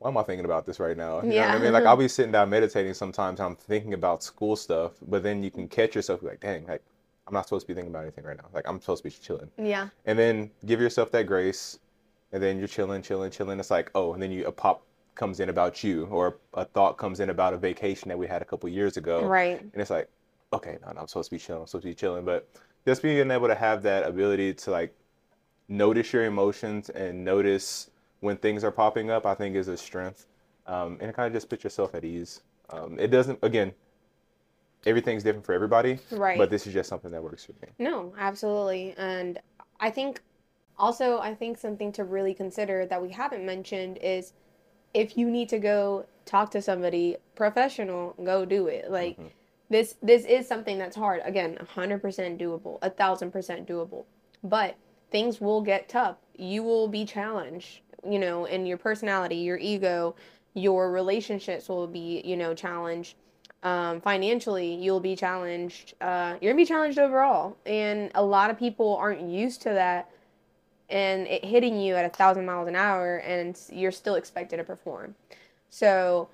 why 0.05 0.11
am 0.11 0.19
I 0.19 0.23
thinking 0.23 0.45
about 0.45 0.67
this 0.67 0.81
right 0.81 0.99
now? 0.99 1.23
You 1.23 1.31
know 1.31 1.41
what 1.41 1.51
I 1.51 1.59
mean? 1.59 1.73
Like 1.73 1.87
I'll 1.87 1.97
be 1.97 2.09
sitting 2.17 2.31
down 2.31 2.51
meditating 2.51 2.93
sometimes 2.93 3.41
and 3.41 3.47
I'm 3.47 3.57
thinking 3.57 3.95
about 3.95 4.23
school 4.23 4.55
stuff, 4.55 4.93
but 5.09 5.23
then 5.23 5.43
you 5.43 5.51
can 5.51 5.67
catch 5.67 5.95
yourself 5.95 6.23
like, 6.23 6.41
dang, 6.41 6.67
like 6.67 6.83
I'm 7.27 7.33
not 7.33 7.47
supposed 7.47 7.67
to 7.67 7.69
be 7.69 7.75
thinking 7.75 7.91
about 7.91 8.03
anything 8.03 8.23
right 8.25 8.37
now. 8.37 8.45
Like 8.53 8.69
I'm 8.69 8.79
supposed 8.83 9.03
to 9.03 9.09
be 9.09 9.15
chilling. 9.15 9.51
Yeah. 9.57 9.89
And 10.05 10.19
then 10.19 10.51
give 10.67 10.79
yourself 10.79 11.11
that 11.13 11.27
grace, 11.27 11.79
and 12.33 12.43
then 12.43 12.59
you're 12.59 12.69
chilling, 12.69 13.01
chilling, 13.01 13.31
chilling. 13.31 13.59
It's 13.59 13.71
like, 13.71 13.91
oh, 13.95 14.13
and 14.13 14.23
then 14.23 14.31
you 14.31 14.45
a 14.45 14.53
pop 14.53 14.83
comes 15.15 15.41
in 15.41 15.49
about 15.49 15.83
you, 15.83 16.05
or 16.11 16.37
a 16.53 16.67
thought 16.67 16.99
comes 16.99 17.21
in 17.21 17.31
about 17.31 17.55
a 17.55 17.57
vacation 17.57 18.11
that 18.11 18.19
we 18.19 18.27
had 18.27 18.43
a 18.43 18.45
couple 18.45 18.69
years 18.69 18.99
ago, 18.99 19.25
Right. 19.25 19.59
and 19.59 19.81
it's 19.81 19.91
like, 19.91 20.11
okay, 20.53 20.77
no, 20.85 20.93
no, 20.93 21.01
I'm 21.01 21.07
supposed 21.07 21.31
to 21.31 21.37
be 21.37 21.39
chilling, 21.39 21.63
I'm 21.63 21.67
supposed 21.67 21.85
to 21.85 21.89
be 21.89 21.95
chilling. 21.95 22.27
But 22.27 22.47
just 22.87 23.01
being 23.01 23.31
able 23.31 23.49
to 23.49 23.55
have 23.55 23.83
that 23.85 24.05
ability 24.07 24.53
to 24.53 24.71
like 24.71 24.95
notice 25.69 26.13
your 26.13 26.27
emotions 26.27 26.91
and 26.91 27.25
notice 27.25 27.89
when 28.25 28.39
things 28.39 28.65
are 28.65 28.71
popping 28.71 29.11
up, 29.11 29.27
I 29.27 29.35
think 29.35 29.55
is 29.55 29.69
a 29.69 29.77
strength, 29.77 30.27
um, 30.67 30.97
and 31.01 31.11
it 31.11 31.15
kind 31.15 31.27
of 31.27 31.35
just 31.35 31.51
put 31.51 31.63
yourself 31.63 31.95
at 31.95 32.05
ease. 32.05 32.41
Um, 32.71 32.99
it 32.99 33.09
doesn't, 33.09 33.39
again, 33.43 33.75
everything's 34.87 35.23
different 35.23 35.45
for 35.45 35.53
everybody, 35.53 35.99
Right. 36.11 36.39
but 36.39 36.49
this 36.49 36.67
is 36.67 36.73
just 36.73 36.89
something 36.89 37.11
that 37.11 37.23
works 37.23 37.45
for 37.45 37.53
me. 37.53 37.69
No, 37.79 38.15
absolutely. 38.19 38.95
And 38.97 39.39
I 39.79 39.91
think 39.91 40.23
also, 40.79 41.19
I 41.19 41.35
think 41.35 41.59
something 41.59 41.93
to 41.93 42.05
really 42.05 42.33
consider 42.35 42.87
that 42.87 43.01
we 43.01 43.11
haven't 43.11 43.45
mentioned 43.45 43.99
is 44.03 44.33
if 44.95 45.19
you 45.19 45.31
need 45.31 45.49
to 45.51 45.59
go 45.59 46.07
talk 46.25 46.51
to 46.53 46.63
somebody 46.63 47.17
professional, 47.35 48.15
go 48.25 48.45
do 48.47 48.67
it. 48.69 48.91
Like 48.91 49.19
Mhm. 49.19 49.31
this 49.69 49.97
this 50.03 50.25
is 50.25 50.49
something 50.49 50.79
that's 50.79 50.97
hard. 50.97 51.21
Again, 51.25 51.57
100% 51.61 52.39
doable, 52.41 52.79
a 52.81 52.91
thousand 52.91 53.31
percent 53.33 53.69
doable. 53.69 54.05
But 54.43 54.77
things 55.11 55.41
will 55.41 55.61
get 55.61 55.89
tough. 55.89 56.17
You 56.37 56.65
will 56.65 56.89
be 56.89 57.05
challenged, 57.05 57.81
you 58.09 58.19
know, 58.19 58.45
in 58.45 58.67
your 58.67 58.79
personality, 58.79 59.37
your 59.37 59.59
ego, 59.59 60.15
your 60.55 60.91
relationships 60.91 61.69
will 61.69 61.87
be, 61.87 62.23
you 62.25 62.37
know, 62.37 62.55
challenged. 62.55 63.17
Um, 63.63 64.01
financially, 64.01 64.75
you'll 64.75 65.01
be 65.01 65.17
challenged. 65.17 65.95
Uh, 66.01 66.37
you're 66.41 66.53
gonna 66.53 66.63
be 66.63 66.67
challenged 66.67 66.99
overall, 66.99 67.57
and 67.65 68.11
a 68.15 68.23
lot 68.23 68.51
of 68.51 68.59
people 68.59 68.97
aren't 68.97 69.23
used 69.23 69.63
to 69.63 69.71
that, 69.71 70.11
and 70.91 71.27
it 71.27 71.45
hitting 71.45 71.81
you 71.81 71.95
at 71.95 72.05
a 72.05 72.11
thousand 72.11 72.45
miles 72.45 72.69
an 72.69 72.77
hour, 72.77 73.17
and 73.19 73.59
you're 73.71 73.93
still 73.93 74.17
expected 74.17 74.59
to 74.59 74.65
perform. 74.65 75.15
So, 75.71 76.29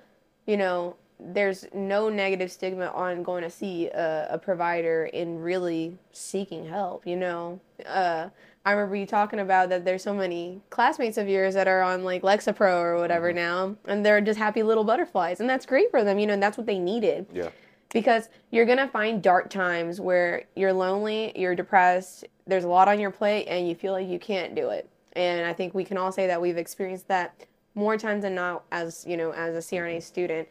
you 0.45 0.57
know, 0.57 0.97
there's 1.19 1.65
no 1.73 2.09
negative 2.09 2.51
stigma 2.51 2.87
on 2.87 3.23
going 3.23 3.43
to 3.43 3.49
see 3.49 3.87
a, 3.87 4.27
a 4.31 4.37
provider 4.37 5.09
and 5.13 5.43
really 5.43 5.97
seeking 6.11 6.67
help. 6.67 7.05
You 7.05 7.15
know, 7.15 7.59
uh, 7.85 8.29
I 8.63 8.71
remember 8.73 8.95
you 8.95 9.05
talking 9.07 9.39
about 9.39 9.69
that 9.69 9.85
there's 9.85 10.03
so 10.03 10.13
many 10.13 10.61
classmates 10.69 11.17
of 11.17 11.27
yours 11.27 11.55
that 11.55 11.67
are 11.67 11.81
on 11.81 12.03
like 12.03 12.21
Lexapro 12.21 12.79
or 12.81 12.97
whatever 12.97 13.31
Mhm. 13.31 13.35
now, 13.35 13.75
and 13.85 14.05
they're 14.05 14.21
just 14.21 14.37
happy 14.37 14.61
little 14.61 14.83
butterflies, 14.83 15.39
and 15.39 15.49
that's 15.49 15.65
great 15.65 15.89
for 15.89 16.03
them. 16.03 16.19
You 16.19 16.27
know, 16.27 16.33
and 16.33 16.43
that's 16.43 16.57
what 16.57 16.67
they 16.67 16.77
needed 16.77 17.25
Yeah. 17.33 17.49
because 17.89 18.29
you're 18.51 18.65
gonna 18.65 18.87
find 18.87 19.21
dark 19.21 19.49
times 19.49 19.99
where 19.99 20.43
you're 20.55 20.73
lonely, 20.73 21.31
you're 21.35 21.55
depressed, 21.55 22.25
there's 22.45 22.63
a 22.63 22.69
lot 22.69 22.87
on 22.87 22.99
your 22.99 23.09
plate, 23.11 23.45
and 23.47 23.67
you 23.67 23.73
feel 23.73 23.93
like 23.93 24.07
you 24.07 24.19
can't 24.19 24.53
do 24.53 24.69
it. 24.69 24.87
And 25.13 25.45
I 25.45 25.53
think 25.53 25.73
we 25.73 25.83
can 25.83 25.97
all 25.97 26.11
say 26.11 26.27
that 26.27 26.39
we've 26.39 26.57
experienced 26.57 27.07
that 27.07 27.33
more 27.73 27.97
times 27.97 28.21
than 28.23 28.35
not 28.35 28.63
as 28.71 29.05
you 29.07 29.17
know 29.17 29.31
as 29.31 29.55
a 29.55 29.61
CRNA 29.61 30.01
student. 30.01 30.47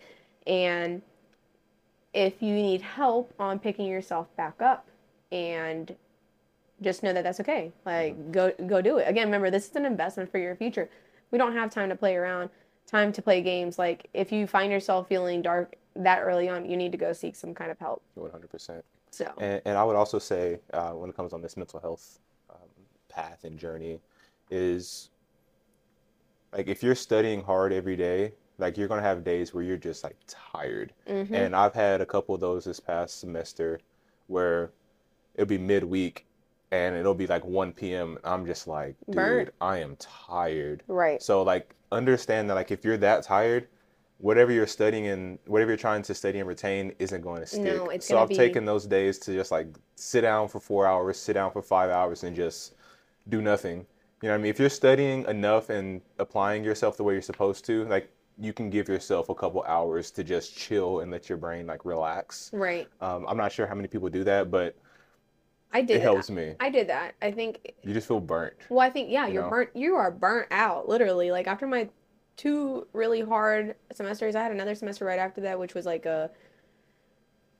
And 0.48 1.02
if 2.12 2.42
you 2.42 2.54
need 2.54 2.82
help 2.82 3.32
on 3.38 3.60
picking 3.60 3.86
yourself 3.86 4.34
back 4.36 4.60
up, 4.60 4.86
and 5.30 5.94
just 6.82 7.02
know 7.02 7.12
that 7.12 7.24
that's 7.24 7.40
okay. 7.40 7.72
Like 7.84 8.32
go 8.32 8.52
go 8.66 8.80
do 8.80 8.98
it. 8.98 9.08
Again, 9.08 9.26
remember 9.26 9.50
this 9.50 9.68
is 9.68 9.76
an 9.76 9.84
investment 9.84 10.30
for 10.30 10.38
your 10.38 10.56
future. 10.56 10.88
We 11.30 11.38
don't 11.38 11.52
have 11.52 11.70
time 11.70 11.88
to 11.90 11.96
play 11.96 12.16
around, 12.16 12.50
time 12.86 13.12
to 13.12 13.22
play 13.22 13.42
games. 13.42 13.78
Like 13.78 14.08
if 14.14 14.32
you 14.32 14.46
find 14.46 14.72
yourself 14.72 15.08
feeling 15.08 15.42
dark 15.42 15.76
that 15.96 16.20
early 16.20 16.48
on, 16.48 16.68
you 16.68 16.76
need 16.76 16.92
to 16.92 16.98
go 16.98 17.12
seek 17.12 17.36
some 17.36 17.54
kind 17.54 17.70
of 17.70 17.78
help. 17.78 18.02
100%. 18.18 18.82
So 19.10 19.32
And, 19.38 19.60
and 19.64 19.76
I 19.76 19.84
would 19.84 19.96
also 19.96 20.18
say, 20.18 20.60
uh, 20.72 20.92
when 20.92 21.10
it 21.10 21.16
comes 21.16 21.32
on 21.32 21.42
this 21.42 21.56
mental 21.56 21.80
health 21.80 22.20
um, 22.48 22.68
path 23.08 23.44
and 23.44 23.58
journey, 23.58 24.00
is 24.50 25.10
like 26.52 26.68
if 26.68 26.82
you're 26.82 26.94
studying 26.94 27.42
hard 27.42 27.72
every 27.72 27.96
day, 27.96 28.32
like 28.58 28.76
you're 28.76 28.88
gonna 28.88 29.02
have 29.02 29.24
days 29.24 29.54
where 29.54 29.62
you're 29.62 29.76
just 29.76 30.04
like 30.04 30.16
tired. 30.26 30.92
mhm. 31.08 31.30
And 31.30 31.56
I've 31.56 31.74
had 31.74 32.00
a 32.00 32.06
couple 32.06 32.34
of 32.34 32.40
those 32.40 32.64
this 32.64 32.80
past 32.80 33.20
semester 33.20 33.80
where 34.26 34.70
it'll 35.34 35.46
be 35.46 35.58
midweek 35.58 36.26
and 36.72 36.96
it'll 36.96 37.14
be 37.14 37.26
like 37.26 37.44
1 37.44 37.72
p.m. 37.72 38.18
I'm 38.24 38.46
just 38.46 38.66
like, 38.68 38.94
dude, 39.06 39.16
Burnt. 39.16 39.50
I 39.60 39.78
am 39.78 39.96
tired. 39.96 40.82
right, 40.86 41.20
So 41.22 41.42
like 41.42 41.74
understand 41.92 42.48
that 42.50 42.54
like 42.54 42.70
if 42.70 42.84
you're 42.84 42.96
that 42.98 43.22
tired, 43.24 43.66
whatever 44.18 44.52
you're 44.52 44.66
studying 44.66 45.06
and 45.08 45.38
whatever 45.46 45.70
you're 45.70 45.78
trying 45.78 46.02
to 46.02 46.14
study 46.14 46.38
and 46.38 46.46
retain 46.48 46.92
isn't 46.98 47.22
going 47.22 47.40
to 47.40 47.46
stick. 47.46 47.62
No, 47.62 47.88
it's 47.88 48.06
so 48.06 48.18
I've 48.22 48.28
be- 48.28 48.36
taken 48.36 48.64
those 48.64 48.86
days 48.86 49.18
to 49.20 49.32
just 49.32 49.50
like 49.50 49.68
sit 49.96 50.20
down 50.20 50.48
for 50.48 50.60
four 50.60 50.86
hours, 50.86 51.18
sit 51.18 51.32
down 51.32 51.50
for 51.50 51.62
five 51.62 51.90
hours, 51.90 52.22
and 52.22 52.36
just 52.36 52.74
do 53.28 53.40
nothing. 53.42 53.86
You 54.22 54.28
know 54.28 54.34
what 54.34 54.40
I 54.40 54.42
mean? 54.42 54.50
If 54.50 54.60
you're 54.60 54.68
studying 54.68 55.24
enough 55.24 55.70
and 55.70 56.02
applying 56.18 56.62
yourself 56.62 56.96
the 56.98 57.02
way 57.02 57.14
you're 57.14 57.22
supposed 57.22 57.64
to, 57.66 57.86
like 57.86 58.12
you 58.38 58.52
can 58.52 58.68
give 58.70 58.88
yourself 58.88 59.28
a 59.30 59.34
couple 59.34 59.62
hours 59.64 60.10
to 60.12 60.22
just 60.22 60.56
chill 60.56 61.00
and 61.00 61.10
let 61.10 61.28
your 61.28 61.38
brain 61.38 61.66
like 61.66 61.84
relax. 61.84 62.50
right. 62.52 62.86
Um, 63.00 63.24
I'm 63.28 63.36
not 63.38 63.50
sure 63.52 63.66
how 63.66 63.74
many 63.74 63.88
people 63.88 64.08
do 64.10 64.22
that, 64.24 64.50
but 64.50 64.76
I 65.72 65.82
did 65.82 65.96
it 65.98 66.02
helps 66.02 66.30
me. 66.30 66.54
I 66.58 66.68
did 66.70 66.88
that. 66.88 67.14
I 67.22 67.30
think 67.30 67.74
You 67.84 67.94
just 67.94 68.08
feel 68.08 68.20
burnt. 68.20 68.54
Well, 68.68 68.80
I 68.80 68.90
think 68.90 69.10
yeah, 69.10 69.26
You 69.26 69.34
you're 69.34 69.42
know? 69.44 69.50
burnt. 69.50 69.70
You 69.74 69.94
are 69.94 70.10
burnt 70.10 70.48
out, 70.50 70.88
literally. 70.88 71.30
Like 71.30 71.46
after 71.46 71.66
my 71.66 71.88
two 72.36 72.86
really 72.92 73.20
hard 73.20 73.76
semesters, 73.92 74.34
I 74.34 74.42
had 74.42 74.52
another 74.52 74.74
semester 74.74 75.04
right 75.04 75.18
after 75.18 75.40
that, 75.42 75.58
which 75.58 75.74
was 75.74 75.86
like 75.86 76.06
a 76.06 76.30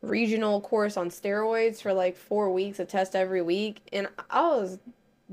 regional 0.02 0.60
course 0.60 0.96
on 0.96 1.10
steroids 1.10 1.82
for 1.82 1.92
like 1.92 2.16
four 2.16 2.50
weeks, 2.52 2.80
a 2.80 2.84
test 2.84 3.14
every 3.14 3.42
week, 3.42 3.82
and 3.92 4.08
I 4.30 4.42
was 4.48 4.78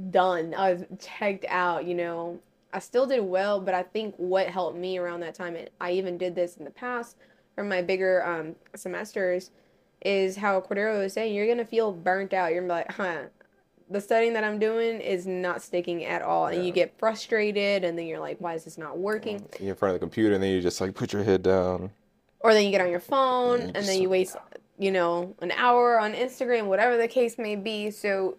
done. 0.10 0.54
I 0.56 0.74
was 0.74 0.84
checked 1.00 1.46
out. 1.48 1.86
You 1.86 1.96
know, 1.96 2.40
I 2.74 2.80
still 2.80 3.06
did 3.06 3.22
well, 3.22 3.60
but 3.62 3.74
I 3.74 3.84
think 3.84 4.14
what 4.18 4.48
helped 4.48 4.78
me 4.78 4.98
around 4.98 5.22
that 5.22 5.36
time, 5.36 5.56
and 5.56 5.70
I 5.80 5.92
even 5.92 6.18
did 6.18 6.36
this 6.36 6.58
in 6.58 6.66
the 6.66 6.72
past 6.72 7.16
for 7.56 7.64
my 7.64 7.82
bigger 7.82 8.24
um 8.26 8.56
semesters, 8.76 9.52
is 10.02 10.36
how 10.38 10.62
Cordero 10.62 11.00
was 11.00 11.14
saying. 11.14 11.34
You're 11.34 11.48
gonna 11.48 11.66
feel 11.66 11.92
burnt 11.92 12.34
out. 12.34 12.52
You're 12.52 12.62
gonna 12.62 12.74
be 12.74 12.88
like, 12.88 12.92
huh 12.94 13.28
the 13.90 14.02
studying 14.02 14.34
that 14.34 14.44
I'm 14.44 14.60
doing 14.60 15.00
is 15.00 15.26
not 15.26 15.62
sticking 15.62 16.04
at 16.06 16.22
all. 16.22 16.48
And 16.48 16.66
you 16.66 16.72
get 16.72 16.98
frustrated, 16.98 17.84
and 17.84 17.98
then 17.98 18.06
you're 18.06 18.20
like, 18.20 18.38
why 18.40 18.54
is 18.54 18.66
this 18.66 18.78
not 18.78 18.98
working? 18.98 19.40
Mm. 19.40 19.60
You're 19.60 19.70
in 19.70 19.76
front 19.76 19.96
of 19.96 20.00
the 20.00 20.06
computer 20.06 20.36
and 20.36 20.44
then 20.44 20.52
you 20.52 20.62
just 20.62 20.82
like 20.82 20.94
put 20.94 21.14
your 21.14 21.24
head 21.24 21.44
down. 21.44 21.92
Or 22.42 22.54
then 22.54 22.66
you 22.66 22.72
get 22.72 22.82
on 22.82 22.92
your 22.92 23.00
phone, 23.00 23.60
Yeah, 23.60 23.72
and 23.76 23.86
then 23.86 24.02
you 24.02 24.10
waste, 24.10 24.36
you 24.78 24.92
know, 24.92 25.36
an 25.40 25.52
hour 25.52 26.00
on 26.00 26.14
Instagram, 26.14 26.66
whatever 26.66 26.98
the 26.98 27.08
case 27.08 27.38
may 27.38 27.56
be. 27.56 27.90
So 27.90 28.38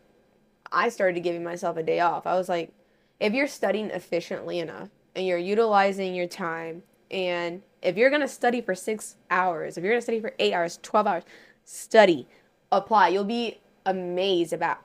I 0.70 0.88
started 0.88 1.20
giving 1.20 1.42
myself 1.42 1.76
a 1.76 1.82
day 1.82 2.00
off. 2.00 2.26
I 2.26 2.34
was 2.34 2.48
like, 2.48 2.72
if 3.18 3.32
you're 3.32 3.48
studying 3.48 3.90
efficiently 3.90 4.60
enough 4.60 4.88
and 5.16 5.26
you're 5.26 5.38
utilizing 5.38 6.14
your 6.14 6.28
time, 6.28 6.82
and 7.10 7.62
if 7.82 7.96
you're 7.96 8.10
going 8.10 8.22
to 8.22 8.28
study 8.28 8.60
for 8.60 8.74
six 8.74 9.16
hours, 9.30 9.76
if 9.76 9.82
you're 9.82 9.92
going 9.92 10.00
to 10.00 10.04
study 10.04 10.20
for 10.20 10.34
eight 10.38 10.52
hours, 10.52 10.78
12 10.82 11.06
hours, 11.06 11.22
study, 11.68 12.26
apply. 12.72 13.08
You'll 13.08 13.24
be 13.24 13.58
amazed 13.84 14.52
about, 14.52 14.78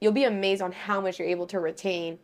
you'll 0.00 0.12
be 0.12 0.24
amazed 0.24 0.62
on 0.62 0.70
how 0.70 1.00
much 1.00 1.18
you're 1.18 1.28
able 1.28 1.46
to 1.48 1.58
retain 1.58 2.18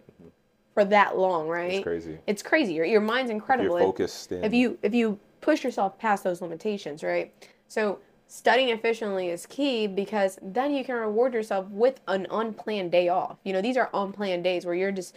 for 0.73 0.85
that 0.85 1.19
long, 1.19 1.49
right? 1.49 1.75
It's 1.75 1.83
crazy. 1.83 2.19
It's 2.27 2.43
crazy. 2.43 2.75
Your, 2.75 2.85
your 2.85 3.01
mind's 3.01 3.31
If 3.31 3.35
incredible. 3.35 3.79
you're 3.79 3.87
focused 3.87 4.33
and 4.33 4.45
if 4.45 4.53
you 4.53 4.79
if 4.83 4.95
you 4.95 5.19
push 5.41 5.63
yourself 5.65 5.99
past 5.99 6.25
those 6.25 6.41
limitations, 6.41 7.03
right? 7.03 7.33
So 7.69 7.99
studying 8.29 8.71
efficiently 8.71 9.29
is 9.29 9.47
key 9.47 9.87
because 9.87 10.39
then 10.43 10.73
you 10.75 10.85
can 10.85 10.95
reward 10.97 11.35
yourself 11.35 11.67
with 11.69 12.01
an 12.09 12.27
unplanned 12.31 12.93
day 12.93 13.09
off. 13.09 13.39
You 13.45 13.53
know, 13.53 13.61
these 13.63 13.77
are 13.77 13.91
unplanned 13.95 14.45
days 14.45 14.65
where 14.65 14.75
you're 14.75 14.93
just 14.93 15.15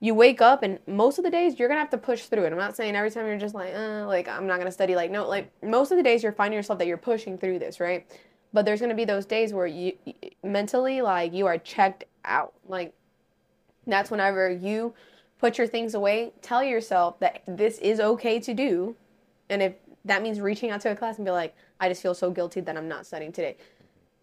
you 0.00 0.14
wake 0.14 0.40
up 0.40 0.62
and 0.62 0.78
most 0.86 1.18
of 1.18 1.24
the 1.24 1.30
days 1.30 1.58
you're 1.58 1.68
gonna 1.68 1.80
have 1.80 1.90
to 1.90 1.98
push 1.98 2.22
through 2.22 2.44
it. 2.44 2.52
I'm 2.52 2.58
not 2.58 2.76
saying 2.76 2.94
every 2.94 3.10
time 3.10 3.26
you're 3.26 3.38
just 3.38 3.54
like, 3.54 3.74
uh, 3.74 4.06
like 4.06 4.28
I'm 4.28 4.46
not 4.46 4.58
gonna 4.58 4.70
study. 4.70 4.94
Like 4.94 5.10
no, 5.10 5.26
like 5.26 5.50
most 5.62 5.90
of 5.90 5.96
the 5.96 6.02
days 6.02 6.22
you're 6.22 6.32
finding 6.32 6.56
yourself 6.56 6.78
that 6.78 6.86
you're 6.86 6.96
pushing 6.96 7.36
through 7.36 7.58
this, 7.58 7.80
right? 7.80 8.06
But 8.52 8.64
there's 8.64 8.80
gonna 8.80 8.94
be 8.94 9.04
those 9.04 9.26
days 9.26 9.52
where 9.52 9.66
you 9.66 9.94
mentally 10.42 11.02
like 11.02 11.32
you 11.32 11.46
are 11.46 11.58
checked 11.58 12.04
out. 12.24 12.54
Like 12.66 12.94
that's 13.86 14.10
whenever 14.10 14.50
you 14.50 14.94
put 15.38 15.58
your 15.58 15.66
things 15.66 15.94
away, 15.94 16.32
tell 16.42 16.62
yourself 16.62 17.18
that 17.20 17.42
this 17.46 17.78
is 17.78 18.00
okay 18.00 18.38
to 18.40 18.54
do. 18.54 18.96
And 19.50 19.62
if 19.62 19.74
that 20.04 20.22
means 20.22 20.40
reaching 20.40 20.70
out 20.70 20.80
to 20.82 20.90
a 20.90 20.96
class 20.96 21.16
and 21.16 21.24
be 21.24 21.30
like, 21.30 21.56
I 21.80 21.88
just 21.88 22.02
feel 22.02 22.14
so 22.14 22.30
guilty 22.30 22.60
that 22.60 22.76
I'm 22.76 22.88
not 22.88 23.06
studying 23.06 23.32
today. 23.32 23.56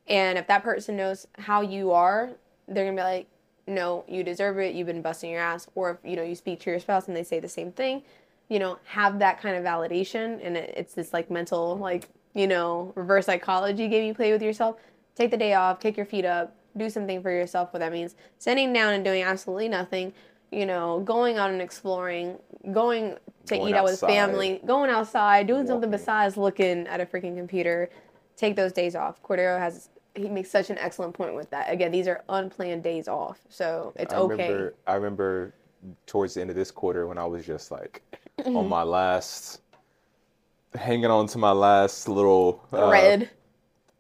And 0.08 0.38
if 0.38 0.48
that 0.48 0.64
person 0.64 0.98
knows 0.98 1.28
how 1.38 1.62
you 1.62 1.92
are 1.92 2.32
they're 2.68 2.86
gonna 2.86 2.98
be 2.98 3.04
like, 3.04 3.28
no, 3.68 4.04
you 4.08 4.24
deserve 4.24 4.60
it. 4.60 4.76
You've 4.76 4.88
been 4.88 5.02
busting 5.02 5.32
your 5.32 5.42
ass. 5.42 5.68
Or 5.76 5.92
if 5.92 5.98
you 6.04 6.16
know 6.16 6.24
you 6.24 6.36
speak 6.36 6.60
to 6.62 6.70
your 6.70 6.80
spouse 6.80 7.08
and 7.08 7.16
they 7.16 7.24
say 7.24 7.40
the 7.40 7.50
same 7.50 7.72
thing, 7.72 8.04
you 8.50 8.60
know, 8.60 8.78
have 8.86 9.20
that 9.20 9.42
kind 9.42 9.56
of 9.56 9.64
validation, 9.64 10.40
and 10.44 10.56
it, 10.58 10.74
it's 10.78 10.94
this 10.94 11.14
like 11.14 11.32
mental 11.32 11.78
like 11.78 12.10
you 12.34 12.48
know 12.48 12.92
reverse 12.96 13.26
psychology 13.26 13.88
game 13.88 14.06
you 14.06 14.14
play 14.14 14.32
with 14.32 14.42
yourself. 14.42 14.78
Take 15.16 15.32
the 15.32 15.38
day 15.38 15.54
off, 15.54 15.80
kick 15.80 15.98
your 15.98 16.06
feet 16.06 16.26
up, 16.26 16.56
do 16.78 16.90
something 16.90 17.22
for 17.22 17.32
yourself. 17.32 17.74
What 17.74 17.80
that 17.80 17.92
means, 17.92 18.16
sitting 18.38 18.74
down 18.74 18.94
and 18.94 19.04
doing 19.04 19.24
absolutely 19.24 19.70
nothing. 19.70 20.14
You 20.52 20.66
know, 20.66 21.00
going 21.00 21.38
out 21.38 21.50
and 21.50 21.62
exploring, 21.62 22.38
going 22.72 23.18
to 23.48 23.58
Going 23.58 23.70
eat 23.70 23.76
out 23.76 23.84
with 23.86 24.00
family, 24.00 24.62
going 24.66 24.90
outside, 24.90 25.48
doing 25.48 25.66
something 25.68 25.90
besides 25.90 26.38
looking 26.38 26.88
at 26.88 27.02
a 27.02 27.06
freaking 27.06 27.36
computer. 27.36 27.90
Take 28.38 28.56
those 28.56 28.72
days 28.72 28.96
off. 28.96 29.22
Cordero 29.24 29.58
has 29.58 29.90
he 30.16 30.30
makes 30.30 30.50
such 30.50 30.70
an 30.70 30.78
excellent 30.78 31.14
point 31.14 31.36
with 31.36 31.50
that. 31.52 31.72
Again, 31.72 31.92
these 31.92 32.08
are 32.08 32.24
unplanned 32.30 32.84
days 32.84 33.08
off, 33.08 33.40
so 33.50 33.94
it's 33.96 34.14
I 34.14 34.18
okay. 34.18 34.32
remember 34.32 34.76
I 34.88 34.96
remember 34.96 35.54
towards 36.08 36.34
the 36.34 36.42
end 36.42 36.50
of 36.50 36.56
this 36.56 36.72
quarter 36.72 37.08
when 37.08 37.18
I 37.18 37.26
was 37.26 37.46
just 37.46 37.72
like 37.72 38.02
on 38.46 38.68
my 38.68 38.84
last 38.84 39.62
hanging 40.76 41.06
on 41.06 41.28
to 41.28 41.38
my 41.38 41.52
last 41.52 42.08
little 42.08 42.66
uh, 42.74 42.90
Red. 42.90 43.30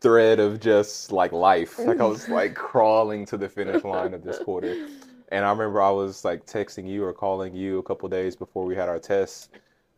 thread 0.01 0.39
of 0.39 0.60
just 0.60 1.12
like 1.12 1.32
life. 1.32 1.80
Like 1.80 1.99
I 1.99 2.06
was 2.06 2.30
like 2.30 2.54
crawling 2.56 3.25
to 3.28 3.38
the 3.38 3.49
finish 3.49 3.84
line 3.84 4.13
of 4.13 4.23
this 4.23 4.39
quarter. 4.39 4.88
And 5.30 5.43
I 5.43 5.49
remember 5.49 5.82
I 5.82 5.89
was 5.89 6.23
like 6.23 6.45
texting 6.45 6.88
you 6.88 7.04
or 7.04 7.13
calling 7.13 7.56
you 7.56 7.80
a 7.80 7.84
couple 7.84 8.08
days 8.10 8.36
before 8.36 8.65
we 8.65 8.75
had 8.75 8.89
our 8.89 8.99
tests. 8.99 9.49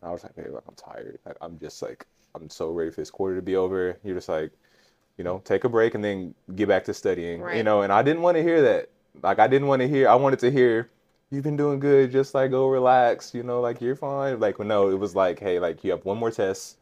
I 0.02 0.10
was 0.10 0.22
like, 0.22 0.36
babe, 0.36 0.46
like, 0.52 0.62
I'm 0.68 0.74
tired. 0.74 1.18
Like, 1.26 1.36
I'm 1.40 1.58
just 1.58 1.82
like, 1.82 2.06
I'm 2.34 2.48
so 2.48 2.70
ready 2.70 2.90
for 2.90 3.00
this 3.00 3.10
quarter 3.10 3.34
to 3.34 3.42
be 3.42 3.56
over. 3.56 3.98
You're 4.04 4.14
just 4.14 4.28
like, 4.28 4.52
you 5.18 5.24
know, 5.24 5.42
take 5.44 5.64
a 5.64 5.68
break 5.68 5.94
and 5.94 6.02
then 6.02 6.34
get 6.54 6.68
back 6.68 6.84
to 6.84 6.94
studying. 6.94 7.42
You 7.54 7.62
know, 7.62 7.82
and 7.82 7.92
I 7.92 8.02
didn't 8.02 8.22
want 8.22 8.38
to 8.38 8.42
hear 8.42 8.62
that. 8.62 8.88
Like, 9.22 9.38
I 9.38 9.46
didn't 9.48 9.68
want 9.68 9.82
to 9.82 9.88
hear, 9.88 10.08
I 10.08 10.14
wanted 10.14 10.38
to 10.38 10.50
hear, 10.50 10.88
you've 11.30 11.44
been 11.44 11.56
doing 11.56 11.80
good. 11.80 12.10
Just 12.10 12.34
like, 12.34 12.50
go 12.52 12.68
relax. 12.68 13.34
You 13.34 13.42
know, 13.42 13.60
like, 13.60 13.82
you're 13.82 13.96
fine. 13.96 14.40
Like, 14.40 14.58
no, 14.58 14.88
it 14.88 14.98
was 14.98 15.14
like, 15.14 15.38
hey, 15.38 15.58
like, 15.58 15.84
you 15.84 15.90
have 15.90 16.04
one 16.06 16.16
more 16.16 16.30
test 16.30 16.78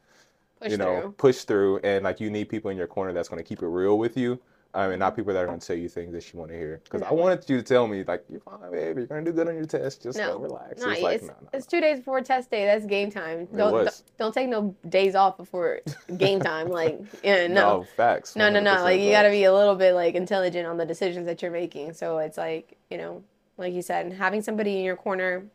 Push 0.60 0.70
you 0.70 0.78
know, 0.78 1.00
through. 1.00 1.12
push 1.12 1.36
through, 1.44 1.78
and 1.80 2.04
like 2.04 2.18
you 2.18 2.30
need 2.30 2.48
people 2.48 2.70
in 2.70 2.78
your 2.78 2.86
corner 2.86 3.12
that's 3.12 3.28
going 3.28 3.42
to 3.42 3.46
keep 3.46 3.62
it 3.62 3.66
real 3.66 3.98
with 3.98 4.16
you. 4.16 4.40
I 4.76 4.88
mean, 4.88 4.98
not 4.98 5.16
people 5.16 5.32
that 5.32 5.42
are 5.42 5.46
going 5.46 5.58
to 5.58 5.66
tell 5.66 5.76
you 5.76 5.88
things 5.88 6.12
that 6.12 6.30
you 6.30 6.38
want 6.38 6.50
to 6.50 6.56
hear. 6.56 6.82
Because 6.84 7.02
I 7.02 7.10
wanted 7.10 7.48
you 7.48 7.56
to 7.56 7.62
tell 7.62 7.86
me, 7.86 8.04
like, 8.04 8.24
you're 8.28 8.40
fine, 8.40 8.60
baby. 8.70 9.00
You're 9.00 9.06
going 9.06 9.24
to 9.24 9.30
do 9.30 9.34
good 9.34 9.48
on 9.48 9.54
your 9.54 9.64
test. 9.64 10.02
Just 10.02 10.18
No, 10.18 10.38
relax. 10.38 10.82
No, 10.82 10.90
it's 10.90 11.00
like, 11.00 11.14
it's, 11.16 11.24
no, 11.24 11.34
no, 11.40 11.48
it's 11.54 11.66
two 11.66 11.80
days 11.80 11.98
before 11.98 12.20
test 12.20 12.50
day. 12.50 12.66
That's 12.66 12.84
game 12.84 13.10
time. 13.10 13.46
Don't 13.56 13.72
was. 13.72 14.04
don't, 14.18 14.34
take 14.34 14.48
no 14.48 14.76
days 14.88 15.14
off 15.14 15.38
before 15.38 15.80
game 16.18 16.40
time. 16.40 16.68
Like, 16.68 17.00
yeah, 17.24 17.46
no. 17.48 17.78
no, 17.78 17.86
facts. 17.96 18.36
No, 18.36 18.50
no, 18.50 18.60
no. 18.60 18.82
Like 18.82 19.00
you 19.00 19.10
got 19.10 19.22
to 19.22 19.30
be 19.30 19.44
a 19.44 19.52
little 19.52 19.76
bit 19.76 19.94
like 19.94 20.14
intelligent 20.14 20.66
on 20.66 20.76
the 20.76 20.84
decisions 20.84 21.24
that 21.24 21.40
you're 21.40 21.50
making. 21.50 21.94
So 21.94 22.18
it's 22.18 22.36
like, 22.36 22.76
you 22.90 22.98
know, 22.98 23.24
like 23.56 23.72
you 23.72 23.80
said, 23.80 24.12
having 24.12 24.42
somebody 24.42 24.76
in 24.76 24.84
your 24.84 24.96
corner 24.96 25.46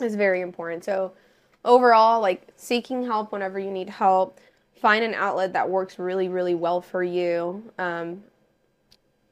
is 0.00 0.14
very 0.14 0.42
important. 0.42 0.84
So 0.84 1.12
overall, 1.64 2.20
like 2.20 2.48
seeking 2.56 3.04
help 3.04 3.32
whenever 3.32 3.58
you 3.58 3.72
need 3.72 3.88
help, 3.88 4.38
find 4.82 5.04
an 5.04 5.14
outlet 5.14 5.52
that 5.52 5.70
works 5.70 5.98
really, 5.98 6.28
really 6.28 6.56
well 6.56 6.82
for 6.82 7.04
you. 7.04 7.62
Um, 7.78 8.24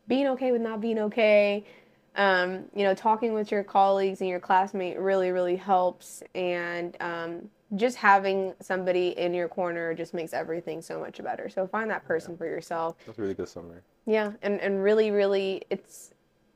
being 0.07 0.29
okay 0.29 0.53
with 0.53 0.63
not 0.63 0.81
being 0.81 0.99
okay. 1.01 1.67
Um, 2.15 2.65
you 2.75 2.85
know, 2.85 2.95
talking 2.95 3.35
with 3.35 3.51
your 3.51 3.65
colleagues 3.65 4.21
and 4.21 4.31
your 4.31 4.39
classmate 4.41 4.99
really, 4.99 5.33
really 5.33 5.57
helps. 5.57 6.23
And 6.37 6.97
um, 7.01 7.49
just 7.75 7.97
having 7.97 8.55
somebody 8.61 9.09
in 9.19 9.35
your 9.35 9.49
corner 9.49 9.93
just 9.93 10.15
makes 10.15 10.33
everything 10.33 10.81
so 10.81 11.01
much 11.01 11.23
better. 11.23 11.49
So 11.49 11.67
find 11.67 11.91
that 11.91 12.05
person 12.05 12.37
for 12.37 12.47
yourself. 12.47 12.97
That's 13.05 13.19
a 13.19 13.23
really 13.23 13.35
good 13.35 13.49
summary. 13.49 13.81
Yeah, 14.07 14.33
and 14.43 14.61
and 14.61 14.83
really, 14.83 15.11
really, 15.11 15.63
it's 15.69 16.13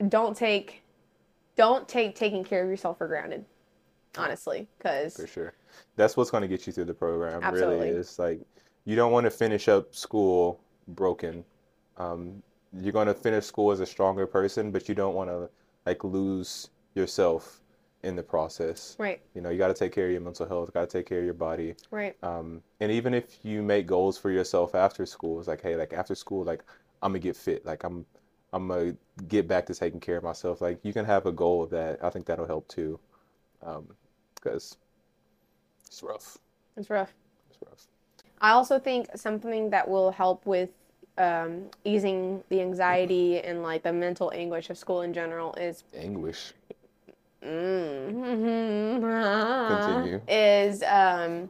don't 0.09 0.37
take 0.37 0.83
don't 1.57 1.89
take 1.89 2.15
taking 2.15 2.45
care 2.45 2.63
of 2.63 2.69
yourself 2.69 2.99
for 2.99 3.09
granted. 3.09 3.45
Honestly, 4.17 4.69
because 4.79 5.17
For 5.17 5.27
sure. 5.27 5.55
That's 5.97 6.17
what's 6.17 6.31
going 6.31 6.43
to 6.43 6.49
get 6.49 6.69
you 6.69 6.73
through 6.73 6.85
the 6.85 6.95
program, 6.95 7.43
Absolutely. 7.43 7.87
really. 7.89 7.99
Is 7.99 8.17
like, 8.17 8.41
you 8.85 8.97
don't 8.97 9.13
want 9.13 9.25
to 9.25 9.31
finish 9.31 9.69
up 9.69 9.95
school 9.95 10.61
broken. 10.89 11.45
Um, 11.97 12.43
you're 12.81 12.93
going 12.93 13.07
to 13.07 13.15
finish 13.15 13.45
school 13.47 13.71
as 13.73 13.81
a 13.81 13.87
stronger 13.87 14.27
person, 14.27 14.71
but 14.71 14.89
you 14.89 14.95
don't 14.95 15.15
want 15.15 15.31
to 15.31 15.49
like 15.87 16.03
lose 16.05 16.71
yourself 16.95 17.61
in 18.03 18.17
the 18.17 18.23
process. 18.23 18.97
right, 18.99 19.21
You 19.35 19.41
know, 19.41 19.49
you 19.49 19.57
got 19.57 19.69
to 19.69 19.75
take 19.75 19.93
care 19.93 20.07
of 20.07 20.13
your 20.13 20.21
mental 20.21 20.47
health, 20.47 20.73
got 20.75 20.89
to 20.89 20.99
take 20.99 21.07
care 21.07 21.21
of 21.21 21.25
your 21.25 21.35
body. 21.35 21.75
right, 21.91 22.15
Um, 22.23 22.63
and 22.81 22.93
even 22.93 23.15
if 23.15 23.39
you 23.43 23.63
make 23.63 23.87
goals 23.87 24.19
for 24.19 24.31
yourself 24.31 24.75
after 24.75 25.07
school, 25.07 25.39
it's 25.39 25.49
like, 25.49 25.63
hey, 25.63 25.77
like 25.77 25.93
after 25.95 26.15
school, 26.15 26.45
like 26.45 26.63
I'm 27.03 27.13
gonna 27.13 27.21
get 27.21 27.37
fit, 27.37 27.65
like 27.65 27.83
I'm, 27.85 28.05
I'm 28.53 28.69
gonna 28.69 28.95
get 29.29 29.49
back 29.49 29.65
to 29.67 29.75
taking 29.75 30.01
care 30.01 30.19
of 30.19 30.25
myself. 30.25 30.61
Like 30.61 30.81
you 30.83 30.93
can 30.93 31.05
have 31.07 31.25
a 31.27 31.33
goal 31.33 31.63
of 31.63 31.71
that. 31.71 32.05
I 32.05 32.11
think 32.11 32.27
that'll 32.27 32.47
help 32.47 32.69
too, 32.69 33.01
um, 33.63 33.89
because 34.35 34.77
it's 35.87 36.03
rough. 36.03 36.37
it's 36.77 36.91
rough. 36.91 37.15
It's 37.51 37.59
rough. 37.67 37.87
I 38.41 38.51
also 38.51 38.79
think 38.79 39.09
something 39.17 39.71
that 39.71 39.89
will 39.89 40.11
help 40.11 40.45
with 40.47 40.71
um, 41.17 41.67
easing 41.85 42.43
the 42.49 42.61
anxiety 42.61 43.41
and 43.41 43.63
like 43.63 43.83
the 43.83 43.93
mental 43.93 44.33
anguish 44.35 44.71
of 44.71 44.79
school 44.79 45.03
in 45.03 45.15
general 45.15 45.55
is 45.55 45.85
Anguish. 45.95 46.53
mm, 47.43 49.69
Continue. 49.69 50.21
is 50.29 50.83
um, 50.83 51.49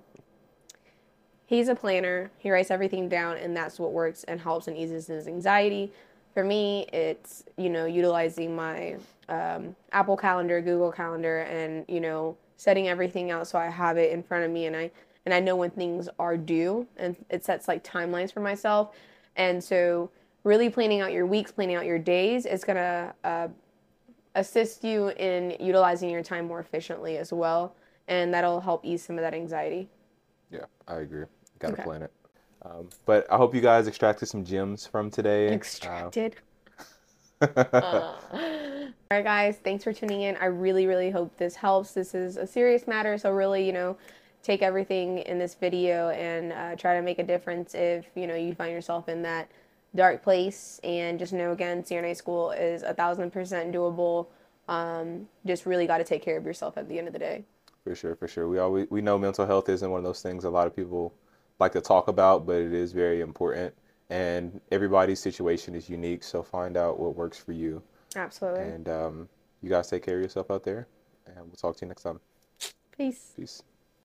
he's 1.47 1.69
a 1.69 1.75
planner. 1.75 2.31
He 2.39 2.51
writes 2.51 2.71
everything 2.71 3.09
down, 3.09 3.37
and 3.39 3.57
that's 3.57 3.79
what 3.79 3.93
works 3.93 4.25
and 4.25 4.41
helps 4.41 4.69
and 4.69 4.77
eases 4.77 5.07
his 5.07 5.27
anxiety. 5.27 5.93
For 6.35 6.45
me, 6.45 6.87
it's 6.93 7.45
you 7.57 7.71
know 7.71 7.87
utilizing 7.87 8.55
my 8.55 8.97
um, 9.29 9.75
Apple 9.93 10.17
Calendar, 10.17 10.61
Google 10.61 10.93
Calendar, 10.93 11.41
and 11.41 11.85
you 11.89 12.01
know 12.01 12.37
setting 12.57 12.89
everything 12.89 13.31
out 13.31 13.49
so 13.49 13.59
I 13.59 13.69
have 13.69 13.97
it 13.97 14.13
in 14.13 14.23
front 14.23 14.45
of 14.45 14.51
me, 14.51 14.67
and 14.67 14.77
I 14.77 14.91
and 15.25 15.35
I 15.35 15.41
know 15.41 15.57
when 15.57 15.71
things 15.71 16.09
are 16.19 16.37
due, 16.37 16.87
and 16.97 17.17
it 17.31 17.45
sets 17.45 17.69
like 17.69 17.83
timelines 17.85 18.33
for 18.33 18.41
myself, 18.41 18.95
and 19.37 19.63
so 19.63 20.11
really 20.45 20.69
planning 20.69 21.01
out 21.01 21.13
your 21.13 21.27
weeks, 21.27 21.51
planning 21.53 21.77
out 21.77 21.87
your 21.87 21.99
days 21.99 22.45
is 22.47 22.65
gonna 22.65 23.15
uh, 23.25 23.49
assist 24.35 24.85
you 24.85 25.09
in 25.11 25.57
utilizing 25.61 26.11
your 26.11 26.23
time 26.23 26.47
more 26.47 26.61
efficiently 26.61 27.17
as 27.19 27.33
well, 27.33 27.75
and 28.09 28.33
that'll 28.35 28.61
help 28.61 28.85
ease 28.85 29.03
some 29.05 29.17
of 29.17 29.23
that 29.23 29.35
anxiety. 29.35 29.89
Yeah, 30.51 30.65
I 30.87 30.97
agree. 30.97 31.25
Got 31.59 31.69
to 31.69 31.73
Okay. 31.75 31.83
plan 31.83 32.03
it. 32.03 32.13
Um, 32.63 32.89
but 33.07 33.31
I 33.31 33.37
hope 33.37 33.55
you 33.55 33.61
guys 33.61 33.87
extracted 33.89 34.29
some 34.29 34.45
gems 34.45 34.87
from 34.87 35.11
today. 35.11 35.49
Extracted. 35.53 36.37
Uh, 37.41 37.47
Uh, 37.51 38.03
all 38.33 38.89
right, 39.11 39.25
guys, 39.25 39.59
thanks 39.63 39.85
for 39.85 39.93
tuning 39.93 40.23
in. 40.23 40.37
I 40.37 40.47
really, 40.47 40.87
really 40.87 41.11
hope 41.11 41.37
this 41.37 41.57
helps. 41.57 41.93
This 41.93 42.15
is 42.15 42.37
a 42.37 42.47
serious 42.47 42.87
matter, 42.87 43.19
so 43.19 43.31
really, 43.31 43.67
you 43.67 43.73
know, 43.73 43.97
take 44.45 44.63
everything 44.63 45.19
in 45.19 45.39
this 45.39 45.55
video 45.55 46.11
and 46.11 46.53
uh, 46.53 46.77
try 46.77 46.95
to 46.95 47.03
make 47.03 47.19
a 47.19 47.25
difference 47.25 47.75
if 47.75 48.05
you 48.15 48.27
know 48.27 48.37
you 48.37 48.55
find 48.55 48.71
yourself 48.71 49.09
in 49.09 49.23
that 49.23 49.51
dark 49.97 50.23
place. 50.23 50.81
And 50.85 51.19
just 51.19 51.33
know 51.33 51.53
again, 51.53 51.83
CRNA 51.83 52.17
school 52.17 52.53
is 52.53 52.83
a 52.83 52.95
thousand 52.95 53.33
percent 53.33 53.75
doable. 53.75 54.29
Um, 54.69 55.27
just 55.45 55.67
really 55.67 55.87
got 55.87 55.99
to 55.99 56.05
take 56.05 56.23
care 56.23 56.37
of 56.37 56.45
yourself 56.45 56.79
at 56.79 56.89
the 56.89 56.99
end 56.99 57.07
of 57.09 57.13
the 57.13 57.19
day. 57.19 57.45
For 57.83 57.95
sure, 57.95 58.15
for 58.15 58.29
sure. 58.29 58.49
We 58.49 58.59
always 58.59 58.87
we 58.91 59.01
know 59.01 59.19
mental 59.19 59.47
health 59.47 59.69
isn't 59.69 59.91
one 59.91 59.99
of 59.99 60.05
those 60.05 60.23
things 60.23 60.45
a 60.45 60.51
lot 60.51 60.67
of 60.67 60.77
people 60.77 61.13
like 61.59 61.73
to 61.73 61.81
talk 61.81 62.09
about, 62.09 62.47
but 62.47 62.57
it 62.57 62.73
is 62.73 62.93
very 62.93 63.21
important. 63.21 63.75
And 64.11 64.61
everybody's 64.71 65.21
situation 65.21 65.75
is 65.75 65.89
unique, 65.89 66.23
so 66.23 66.43
find 66.43 66.77
out 66.77 67.01
what 67.01 67.17
works 67.17 67.39
for 67.39 67.53
you. 67.53 67.83
Absolutely. 68.17 68.63
And 68.63 68.89
um, 68.89 69.29
you 69.63 69.71
guys 69.71 69.89
take 69.89 70.05
care 70.05 70.17
of 70.17 70.23
yourself 70.23 70.51
out 70.51 70.63
there, 70.63 70.87
and 71.27 71.37
we'll 71.37 71.57
talk 71.57 71.77
to 71.77 71.85
you 71.85 71.89
next 71.89 72.03
time. 72.03 72.21
Peace. 72.97 73.33
Peace. 73.37 73.63